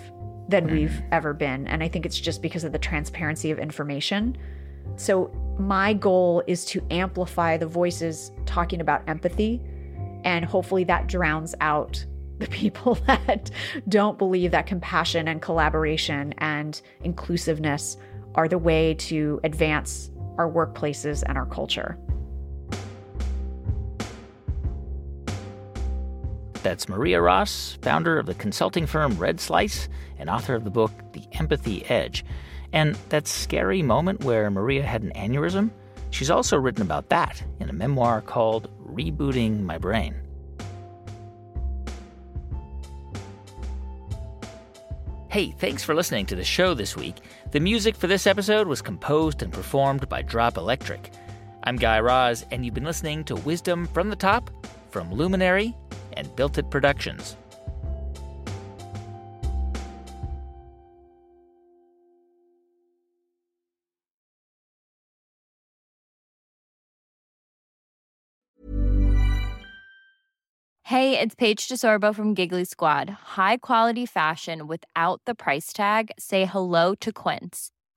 [0.48, 0.76] than hmm.
[0.76, 1.68] we've ever been.
[1.68, 4.38] And I think it's just because of the transparency of information.
[4.98, 9.62] So, my goal is to amplify the voices talking about empathy,
[10.24, 12.06] and hopefully that drowns out
[12.38, 13.50] the people that
[13.88, 17.98] don't believe that compassion and collaboration and inclusiveness
[18.36, 21.98] are the way to advance our workplaces and our culture.
[26.66, 29.88] That's Maria Ross, founder of the consulting firm Red Slice
[30.18, 32.26] and author of the book The Empathy Edge.
[32.74, 35.70] And that scary moment where Maria had an aneurysm,
[36.10, 40.16] she's also written about that in a memoir called Rebooting My Brain.
[45.30, 47.18] Hey, thanks for listening to the show this week.
[47.52, 51.12] The music for this episode was composed and performed by Drop Electric.
[51.62, 54.50] I'm Guy Raz, and you've been listening to Wisdom from the Top
[54.90, 55.76] from Luminary
[56.16, 57.36] and Built It Productions.
[70.90, 73.10] Hey, it's Paige DeSorbo from Giggly Squad.
[73.36, 76.12] High quality fashion without the price tag.
[76.20, 77.72] Say hello to Quince.